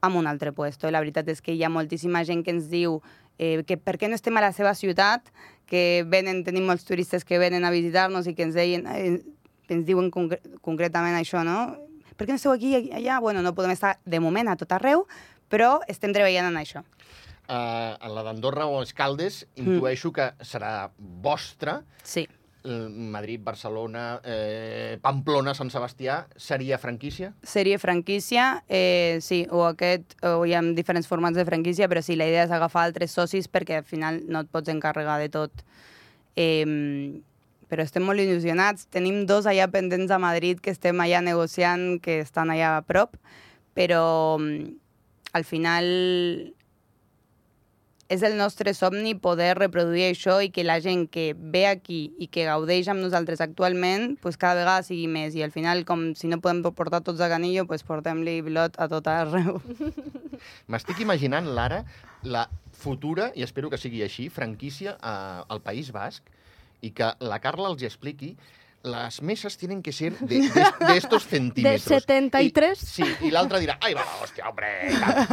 amb 0.03 0.17
un 0.19 0.27
altre 0.27 0.51
puesto. 0.51 0.91
La 0.91 0.99
veritat 0.99 1.29
és 1.31 1.39
que 1.41 1.53
hi 1.55 1.63
ha 1.63 1.71
moltíssima 1.71 2.23
gent 2.27 2.43
que 2.43 2.51
ens 2.51 2.67
diu 2.71 2.99
eh, 3.39 3.63
que 3.67 3.77
per 3.79 3.95
què 3.97 4.09
no 4.11 4.17
estem 4.19 4.35
a 4.37 4.43
la 4.43 4.51
seva 4.53 4.73
ciutat, 4.75 5.31
que 5.69 6.03
venen, 6.11 6.43
tenim 6.43 6.67
molts 6.67 6.83
turistes 6.85 7.23
que 7.25 7.39
venen 7.39 7.63
a 7.65 7.71
visitar-nos 7.71 8.27
i 8.27 8.35
que 8.35 8.43
ens, 8.45 8.57
deien, 8.57 8.83
eh, 8.91 9.21
ens 9.71 9.85
diuen 9.87 10.11
concre 10.11 10.41
concretament 10.61 11.15
això, 11.17 11.45
no? 11.47 11.77
Per 12.17 12.27
què 12.27 12.35
no 12.35 12.37
esteu 12.41 12.51
aquí 12.53 12.75
i 12.75 12.91
allà? 12.99 13.21
Bueno, 13.23 13.41
no 13.41 13.55
podem 13.55 13.71
estar 13.73 13.95
de 14.05 14.19
moment 14.21 14.51
a 14.51 14.57
tot 14.59 14.75
arreu, 14.75 15.07
però 15.49 15.79
estem 15.87 16.11
treballant 16.13 16.51
en 16.51 16.59
això. 16.59 16.83
Uh, 17.43 17.95
en 17.99 18.13
la 18.15 18.21
d'Andorra 18.23 18.67
o 18.67 18.81
Escaldes, 18.83 19.47
Mm. 19.57 19.73
intueixo 19.75 20.11
que 20.13 20.29
serà 20.43 20.91
vostra. 20.97 21.81
Sí. 22.03 22.27
Eh, 22.63 22.87
Madrid, 22.89 23.41
Barcelona, 23.43 24.21
eh, 24.23 24.97
Pamplona, 25.01 25.53
Sant 25.53 25.67
Sebastià, 25.69 26.21
seria 26.39 26.77
franquícia? 26.79 27.33
Sèrie 27.43 27.75
franquícia, 27.77 28.63
eh, 28.69 29.19
sí, 29.21 29.41
o 29.51 29.65
aquest, 29.67 30.15
o 30.23 30.45
hi 30.47 30.53
ha 30.55 30.61
diferents 30.71 31.09
formats 31.09 31.35
de 31.35 31.43
franquícia, 31.43 31.89
però 31.91 32.01
sí, 32.01 32.15
la 32.15 32.29
idea 32.29 32.45
és 32.47 32.55
agafar 32.55 32.85
altres 32.87 33.11
socis 33.11 33.51
perquè 33.51 33.81
al 33.81 33.83
final 33.83 34.21
no 34.31 34.45
et 34.45 34.51
pots 34.51 34.71
encarregar 34.71 35.19
de 35.19 35.27
tot. 35.33 35.65
Eh, 36.39 37.19
però 37.67 37.83
estem 37.83 38.05
molt 38.05 38.21
il·lusionats. 38.21 38.87
Tenim 38.93 39.25
dos 39.27 39.47
allà 39.49 39.67
pendents 39.67 40.11
a 40.13 40.21
Madrid 40.21 40.61
que 40.61 40.71
estem 40.71 40.99
allà 41.03 41.19
negociant, 41.25 41.99
que 41.99 42.21
estan 42.21 42.53
allà 42.53 42.77
a 42.77 42.83
prop, 42.85 43.17
però 43.73 44.37
al 45.33 45.43
final 45.43 45.85
és 48.11 48.23
el 48.23 48.35
nostre 48.37 48.73
somni 48.75 49.13
poder 49.15 49.53
reproduir 49.57 50.09
això 50.09 50.35
i 50.43 50.49
que 50.53 50.65
la 50.65 50.79
gent 50.83 51.05
que 51.11 51.31
ve 51.37 51.63
aquí 51.69 52.01
i 52.19 52.27
que 52.27 52.45
gaudeix 52.47 52.89
amb 52.91 53.01
nosaltres 53.03 53.41
actualment 53.41 54.17
pues 54.21 54.37
cada 54.37 54.59
vegada 54.59 54.83
sigui 54.85 55.07
més. 55.07 55.37
I 55.37 55.45
al 55.45 55.53
final, 55.55 55.85
com 55.87 56.11
si 56.19 56.27
no 56.27 56.41
podem 56.43 56.61
portar 56.75 57.03
tots 57.05 57.23
a 57.23 57.29
Canillo, 57.31 57.65
pues 57.69 57.85
portem-li 57.87 58.41
blot 58.45 58.77
a 58.77 58.89
tot 58.91 59.07
arreu. 59.07 59.61
M'estic 60.71 60.99
imaginant, 61.05 61.47
Lara, 61.55 61.83
la 62.23 62.47
futura, 62.75 63.31
i 63.35 63.45
espero 63.47 63.71
que 63.71 63.79
sigui 63.79 64.03
així, 64.03 64.27
franquícia 64.29 64.97
a, 64.99 65.45
al 65.47 65.63
País 65.63 65.93
Basc 65.95 66.27
i 66.83 66.91
que 66.91 67.13
la 67.23 67.39
Carla 67.39 67.71
els 67.71 67.85
expliqui 67.87 68.33
las 68.83 69.21
mesas 69.21 69.57
tienen 69.57 69.81
que 69.81 69.93
ser 69.93 70.17
de, 70.19 70.39
de, 70.79 70.85
de 70.85 70.97
estos 70.97 71.25
centímetros. 71.25 71.81
73? 71.81 72.83
I, 72.83 72.85
sí, 72.85 73.05
i 73.27 73.31
l'altre 73.31 73.61
dirà, 73.63 73.77
ai, 73.81 73.95
va, 73.95 74.03
hòstia, 74.21 74.49
hombre. 74.49 74.69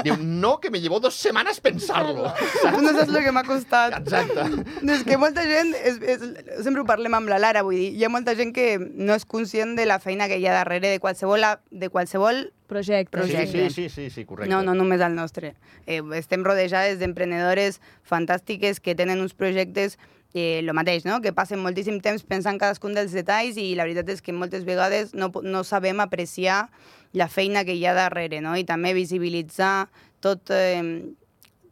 Diu, 0.07 0.17
no, 0.17 0.59
que 0.63 0.71
me 0.71 0.81
llevó 0.81 1.01
dos 1.01 1.19
semanas 1.19 1.61
pensarlo. 1.61 2.33
Tu 2.71 2.83
no 2.83 2.93
saps 2.95 3.11
el 3.11 3.25
que 3.25 3.35
m'ha 3.35 3.45
costat. 3.45 3.99
Exacte. 3.99 4.47
No, 4.81 4.95
és 4.95 5.03
que 5.05 5.19
molta 5.19 5.43
gent, 5.49 5.75
és, 5.75 5.99
és, 5.99 6.25
sempre 6.63 6.85
ho 6.85 6.87
parlem 6.89 7.19
amb 7.19 7.31
la 7.33 7.41
Lara, 7.43 7.65
vull 7.67 7.77
dir, 7.77 7.91
hi 7.99 8.07
ha 8.07 8.13
molta 8.13 8.37
gent 8.39 8.55
que 8.55 8.79
no 8.79 9.19
és 9.19 9.27
conscient 9.27 9.75
de 9.77 9.89
la 9.91 9.99
feina 10.01 10.31
que 10.31 10.39
hi 10.39 10.47
ha 10.47 10.55
darrere 10.55 10.95
de 10.95 11.03
qualsevol, 11.03 11.45
de 11.71 11.91
qualsevol 11.91 12.49
Projecte. 12.71 13.11
Projecte. 13.11 13.69
Sí, 13.69 13.75
sí, 13.75 13.89
sí, 13.89 13.89
sí, 13.89 14.11
sí, 14.11 14.25
correcte. 14.25 14.49
No, 14.49 14.63
no 14.63 14.77
només 14.79 15.01
el 15.03 15.17
nostre. 15.17 15.57
Eh, 15.91 15.99
estem 16.15 16.45
rodejades 16.47 17.01
d'emprenedores 17.01 17.81
fantàstiques 18.07 18.79
que 18.79 18.95
tenen 18.95 19.19
uns 19.19 19.35
projectes 19.35 19.99
eh, 20.35 20.63
lo 20.63 20.75
mateix, 20.75 21.05
no? 21.05 21.21
que 21.21 21.33
passen 21.35 21.61
moltíssim 21.63 22.01
temps 22.05 22.23
pensant 22.27 22.59
cadascun 22.61 22.95
dels 22.95 23.15
detalls 23.17 23.59
i 23.59 23.73
la 23.79 23.87
veritat 23.89 24.09
és 24.15 24.23
que 24.23 24.35
moltes 24.37 24.65
vegades 24.67 25.15
no, 25.15 25.31
no 25.43 25.65
sabem 25.65 26.01
apreciar 26.01 26.69
la 27.13 27.29
feina 27.29 27.65
que 27.67 27.75
hi 27.75 27.87
ha 27.87 27.97
darrere 27.97 28.41
no? 28.41 28.55
i 28.57 28.65
també 28.65 28.95
visibilitzar 28.95 29.89
tot, 30.23 30.53
eh, 30.55 31.03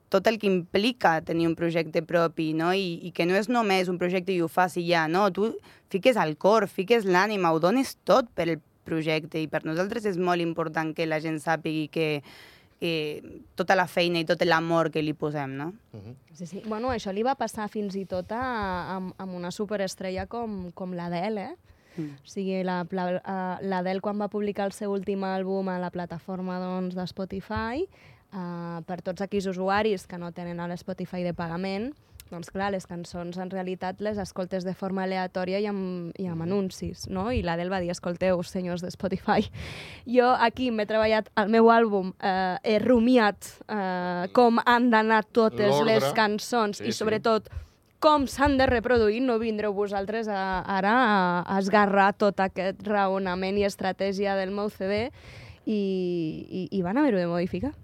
tot 0.08 0.26
el 0.26 0.40
que 0.42 0.50
implica 0.50 1.20
tenir 1.22 1.46
un 1.46 1.54
projecte 1.58 2.02
propi 2.02 2.52
no? 2.58 2.72
I, 2.74 2.98
i 3.06 3.12
que 3.14 3.28
no 3.28 3.38
és 3.38 3.50
només 3.52 3.90
un 3.92 4.00
projecte 4.00 4.34
i 4.34 4.40
ho 4.42 4.48
fas 4.50 4.76
i 4.76 4.88
ja, 4.90 5.06
no? 5.08 5.28
tu 5.30 5.52
fiques 5.92 6.18
el 6.18 6.36
cor, 6.36 6.66
fiques 6.68 7.06
l'ànima, 7.06 7.52
ho 7.52 7.62
dones 7.62 7.96
tot 8.08 8.32
per 8.34 8.48
el 8.48 8.58
projecte 8.88 9.38
i 9.40 9.46
per 9.52 9.62
nosaltres 9.68 10.06
és 10.08 10.18
molt 10.18 10.42
important 10.42 10.94
que 10.96 11.06
la 11.06 11.20
gent 11.20 11.38
sàpigui 11.42 11.88
que, 11.92 12.08
que 12.78 13.40
tota 13.56 13.74
la 13.74 13.86
feina 13.86 14.20
i 14.20 14.24
tot 14.24 14.42
l'amor 14.46 14.90
que 14.94 15.02
li 15.02 15.12
posem, 15.14 15.56
no? 15.56 15.72
Uh 15.92 15.98
-huh. 16.00 16.14
Sí, 16.32 16.46
sí. 16.46 16.62
Bueno, 16.66 16.88
això 16.90 17.12
li 17.12 17.22
va 17.22 17.34
passar 17.34 17.68
fins 17.68 17.94
i 17.96 18.04
tot 18.06 18.30
a, 18.32 18.94
amb, 18.96 19.12
amb 19.18 19.34
una 19.34 19.50
superestrella 19.50 20.26
com, 20.26 20.70
com 20.72 20.92
l'Adele, 20.94 21.42
eh? 21.42 21.56
Mm. 21.96 22.10
O 22.24 22.26
sigui, 22.28 22.62
la- 22.62 22.86
la- 22.90 23.16
eh, 23.60 23.66
l'Adele 23.66 24.00
quan 24.00 24.20
va 24.20 24.28
publicar 24.28 24.66
el 24.66 24.72
seu 24.72 24.92
últim 24.92 25.24
àlbum 25.24 25.68
a 25.68 25.78
la 25.78 25.90
plataforma 25.90 26.58
doncs, 26.60 26.94
de 26.94 27.06
Spotify, 27.06 27.88
eh, 28.32 28.80
per 28.86 29.02
tots 29.02 29.20
aquells 29.22 29.46
usuaris 29.46 30.06
que 30.06 30.18
no 30.18 30.30
tenen 30.32 30.60
a 30.60 30.68
l'Spotify 30.68 31.22
de 31.24 31.34
pagament, 31.34 31.94
doncs 32.30 32.50
clar, 32.52 32.70
les 32.74 32.86
cançons 32.88 33.38
en 33.40 33.50
realitat 33.52 34.02
les 34.04 34.18
escoltes 34.20 34.66
de 34.66 34.74
forma 34.76 35.04
aleatòria 35.04 35.60
i 35.62 35.68
amb, 35.70 36.12
i 36.18 36.28
amb 36.28 36.44
anuncis, 36.44 37.06
no? 37.12 37.28
I 37.32 37.42
l'Adele 37.46 37.72
va 37.72 37.80
dir, 37.84 37.90
escolteu, 37.94 38.42
senyors 38.46 38.84
de 38.84 38.90
Spotify, 38.94 39.46
jo 40.16 40.28
aquí 40.34 40.70
m'he 40.70 40.88
treballat 40.88 41.30
el 41.40 41.52
meu 41.52 41.70
àlbum, 41.72 42.12
eh, 42.20 42.58
he 42.64 42.78
rumiat 42.84 43.52
eh, 43.68 44.28
com 44.36 44.60
han 44.64 44.90
d'anar 44.94 45.24
totes 45.32 45.80
les 45.88 46.12
cançons 46.16 46.78
Sí, 46.78 46.90
i 46.90 46.92
sí. 46.92 46.98
sobretot 47.00 47.48
com 47.98 48.28
s'han 48.30 48.56
de 48.60 48.66
reproduir, 48.70 49.18
no 49.24 49.40
vindreu 49.42 49.72
vosaltres 49.74 50.28
a, 50.30 50.62
ara 50.62 50.94
a, 50.94 51.18
a 51.42 51.58
esgarrar 51.58 52.12
tot 52.14 52.38
aquest 52.44 52.84
raonament 52.86 53.58
i 53.58 53.66
estratègia 53.66 54.36
del 54.38 54.52
meu 54.54 54.70
CD 54.70 55.08
i, 55.66 55.74
i, 55.74 56.62
i 56.70 56.82
van 56.86 57.00
haver-ho 57.00 57.18
de 57.18 57.26
modificar. 57.26 57.74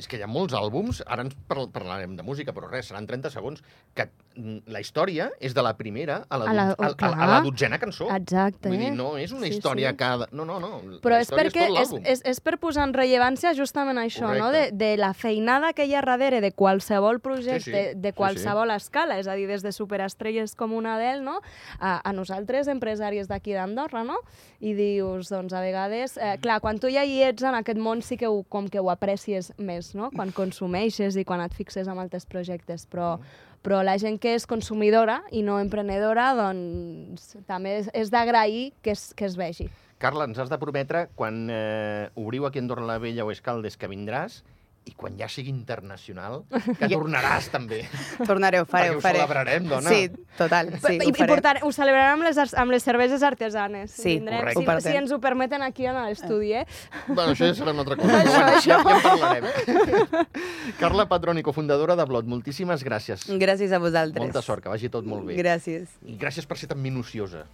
És 0.00 0.08
que 0.08 0.16
hi 0.16 0.22
ha 0.24 0.28
molts 0.30 0.54
àlbums, 0.56 1.02
ara 1.06 1.22
ens 1.26 1.36
par 1.46 1.66
parlarem 1.74 2.14
de 2.16 2.24
música, 2.24 2.54
però 2.56 2.70
res, 2.70 2.88
seran 2.88 3.06
30 3.06 3.30
segons, 3.34 3.60
que 3.94 4.06
mm, 4.36 4.62
la 4.72 4.80
història 4.80 5.28
és 5.40 5.52
de 5.56 5.62
la 5.66 5.74
primera 5.76 6.22
a 6.28 6.38
la, 6.40 6.48
A 6.50 6.54
la- 6.56 6.66
dot- 6.72 7.02
a, 7.04 7.10
a, 7.10 7.24
a 7.26 7.28
la 7.34 7.40
dotzena 7.44 7.78
cançó. 7.82 8.08
Exacte. 8.16 8.70
Vull 8.72 8.80
dir, 8.80 8.90
no 8.96 9.12
és 9.20 9.32
una 9.36 9.46
Sí, 9.46 9.54
història 9.58 9.92
sí. 9.92 9.98
cada... 10.00 10.28
No, 10.32 10.46
no, 10.48 10.56
no. 10.62 10.70
Però 11.04 11.18
és 11.20 11.28
perquè 11.30 11.66
és, 11.68 11.74
l'àlbum. 11.76 12.02
és, 12.08 12.22
és 12.24 12.40
per 12.40 12.56
posar 12.62 12.86
en 12.88 12.94
rellevància 12.96 13.52
justament 13.58 14.00
això, 14.00 14.30
no? 14.32 14.48
de, 14.50 14.70
Correcte. 14.70 14.76
de 14.80 14.90
la 14.96 15.12
feinada 15.14 15.72
que 15.76 15.84
hi 15.86 15.94
ha 15.94 16.00
darrere 16.02 16.40
de 16.40 16.52
qualsevol 16.56 17.20
projecte, 17.20 17.60
Sí, 17.60 17.88
sí, 17.92 18.00
de 18.00 18.10
sí, 18.14 18.16
qualsevol 18.16 18.70
escala, 18.72 19.18
és 19.20 19.28
a 19.28 19.34
dir, 19.36 19.46
des 19.50 19.62
de 19.62 19.72
superestrelles 19.76 20.54
com 20.56 20.72
una 20.72 20.96
d'ell, 20.98 21.20
no? 21.22 21.40
a, 21.78 21.98
a 22.00 22.12
nosaltres, 22.16 22.68
empresaris 22.72 23.28
d'aquí 23.28 23.52
d'Andorra, 23.52 24.02
no? 24.04 24.16
I 24.60 24.72
dius, 24.76 25.28
doncs, 25.32 25.52
a 25.52 25.60
vegades, 25.60 26.16
eh, 26.16 26.38
clar, 26.40 26.60
quan 26.64 26.78
tu 26.80 26.88
ja 26.92 27.04
hi 27.04 27.20
ets 27.26 27.42
en 27.44 27.54
aquest 27.58 27.78
món 27.80 28.02
sí 28.02 28.16
que 28.20 28.28
ho, 28.28 28.42
com 28.48 28.68
que 28.68 28.80
ho 28.80 28.90
aprecies 28.92 29.52
més, 29.58 29.89
només 29.94 30.12
no? 30.12 30.16
quan 30.16 30.32
consumeixes 30.32 31.16
i 31.16 31.24
quan 31.24 31.40
et 31.40 31.54
fixes 31.54 31.88
en 31.88 31.98
altres 31.98 32.26
projectes, 32.26 32.86
però, 32.90 33.18
però 33.62 33.82
la 33.82 33.96
gent 33.98 34.18
que 34.20 34.34
és 34.34 34.46
consumidora 34.46 35.20
i 35.32 35.42
no 35.42 35.58
emprenedora, 35.60 36.34
doncs 36.38 37.36
també 37.46 37.78
és, 37.80 37.90
és 37.94 38.10
d'agrair 38.10 38.72
que, 38.82 38.92
es, 38.92 39.12
que 39.14 39.26
es 39.26 39.36
vegi. 39.36 39.70
Carla, 40.00 40.24
ens 40.24 40.38
has 40.40 40.48
de 40.48 40.58
prometre, 40.58 41.08
quan 41.14 41.48
eh, 41.52 42.08
obriu 42.16 42.46
aquí 42.46 42.58
a 42.58 42.62
Andorra 42.62 42.86
la 42.86 42.98
Vella 42.98 43.26
o 43.26 43.30
Escaldes, 43.30 43.76
que 43.76 43.90
vindràs, 43.90 44.42
i 44.88 44.94
quan 44.96 45.12
ja 45.18 45.26
sigui 45.28 45.50
internacional, 45.52 46.40
que 46.80 46.88
tornaràs 46.88 47.50
també. 47.52 47.82
Tornaré, 48.26 48.62
ho 48.62 48.66
faré, 48.66 48.88
Perquè 48.88 48.96
ho 48.96 49.02
faré. 49.04 49.18
celebrarem, 49.20 49.66
dona. 49.68 49.90
Sí, 49.92 50.08
total, 50.38 50.70
sí, 50.80 50.94
I, 50.96 50.98
ho 51.04 51.10
i 51.10 51.12
faré. 51.12 51.28
portarem, 51.28 51.66
ho 51.68 51.72
celebrarem 51.76 52.14
amb 52.16 52.26
les, 52.26 52.54
amb 52.58 52.72
les 52.74 52.82
cerveses 52.88 53.22
artesanes. 53.26 53.92
Sí, 53.92 54.16
Vindrem, 54.18 54.40
correcte. 54.54 54.80
si, 54.80 54.88
si 54.88 54.96
ens 55.02 55.12
ho 55.12 55.20
permeten 55.20 55.62
aquí 55.62 55.86
en 55.86 56.00
l'estudi, 56.00 56.54
eh? 56.62 56.64
Bueno, 57.08 57.34
això 57.34 57.50
ja 57.50 57.54
serà 57.60 57.74
una 57.76 57.84
altra 57.84 57.96
cosa. 58.00 58.22
Però 58.24 58.32
bueno, 58.32 58.56
ja, 58.56 58.64
ja 58.64 58.80
en 58.80 59.02
parlarem. 59.04 60.10
Carla 60.80 61.06
Patroni, 61.12 61.42
cofundadora 61.46 61.94
de 62.00 62.06
Blot, 62.08 62.26
moltíssimes 62.26 62.82
gràcies. 62.86 63.28
Gràcies 63.40 63.72
a 63.76 63.78
vosaltres. 63.82 64.24
Molta 64.24 64.42
sort, 64.42 64.64
que 64.64 64.72
vagi 64.72 64.88
tot 64.92 65.04
molt 65.06 65.28
bé. 65.28 65.36
Gràcies. 65.38 65.92
I 66.08 66.16
gràcies 66.20 66.48
per 66.48 66.56
ser 66.58 66.72
tan 66.72 66.80
minuciosa. 66.82 67.44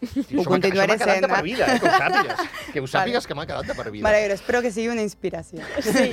Ho 0.00 0.44
continuaré 0.44 0.96
això 0.96 1.06
m'ha 1.06 1.18
quedat 1.18 1.18
sent, 1.18 1.26
de 1.26 1.30
per 1.32 1.42
vida, 1.46 1.66
eh? 1.66 1.78
que 1.78 1.88
ho 1.88 1.92
sàpigues. 1.98 2.56
Que 2.72 2.80
ho 2.80 2.88
sàpigues 2.90 3.28
que 3.28 3.36
m'ha 3.38 3.46
quedat 3.50 3.68
de 3.70 3.76
per 3.78 3.90
vida. 3.90 4.06
M'alegro, 4.06 4.38
espero 4.38 4.62
que 4.64 4.72
sigui 4.74 4.88
una 4.92 5.04
inspiració. 5.04 5.62
Sí. 5.84 6.08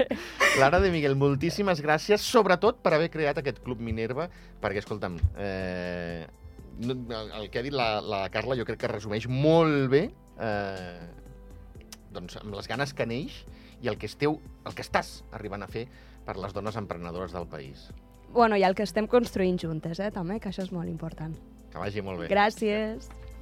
Clara 0.56 0.80
de 0.82 0.92
Miguel, 0.94 1.16
moltíssimes 1.18 1.82
gràcies, 1.84 2.22
sobretot 2.24 2.82
per 2.84 2.94
haver 2.98 3.10
creat 3.14 3.40
aquest 3.42 3.62
Club 3.64 3.80
Minerva, 3.82 4.28
perquè, 4.62 4.82
escolta'm, 4.82 5.18
eh, 5.36 6.26
el 6.82 7.50
que 7.50 7.60
ha 7.60 7.64
dit 7.64 7.74
la, 7.74 8.00
la 8.00 8.22
Carla 8.32 8.56
jo 8.58 8.66
crec 8.68 8.80
que 8.84 8.90
resumeix 8.90 9.28
molt 9.28 9.90
bé 9.92 10.06
eh, 10.40 11.02
doncs, 12.12 12.38
amb 12.40 12.54
les 12.56 12.68
ganes 12.70 12.94
que 12.96 13.06
neix 13.08 13.42
i 13.82 13.90
el 13.90 13.98
que, 13.98 14.06
esteu, 14.06 14.38
el 14.66 14.76
que 14.78 14.84
estàs 14.84 15.20
arribant 15.34 15.64
a 15.64 15.70
fer 15.70 15.86
per 16.26 16.36
les 16.38 16.54
dones 16.54 16.76
emprenedores 16.78 17.32
del 17.34 17.48
país. 17.50 17.90
bueno, 18.32 18.56
i 18.56 18.62
el 18.64 18.74
que 18.74 18.84
estem 18.86 19.06
construint 19.06 19.58
juntes, 19.60 19.98
eh, 20.00 20.10
també, 20.10 20.38
que 20.40 20.48
això 20.48 20.62
és 20.64 20.72
molt 20.72 20.88
important. 20.88 21.34
Que 21.72 21.78
vagi 21.80 22.00
molt 22.00 22.22
bé. 22.22 22.28
Gràcies. 22.30 23.10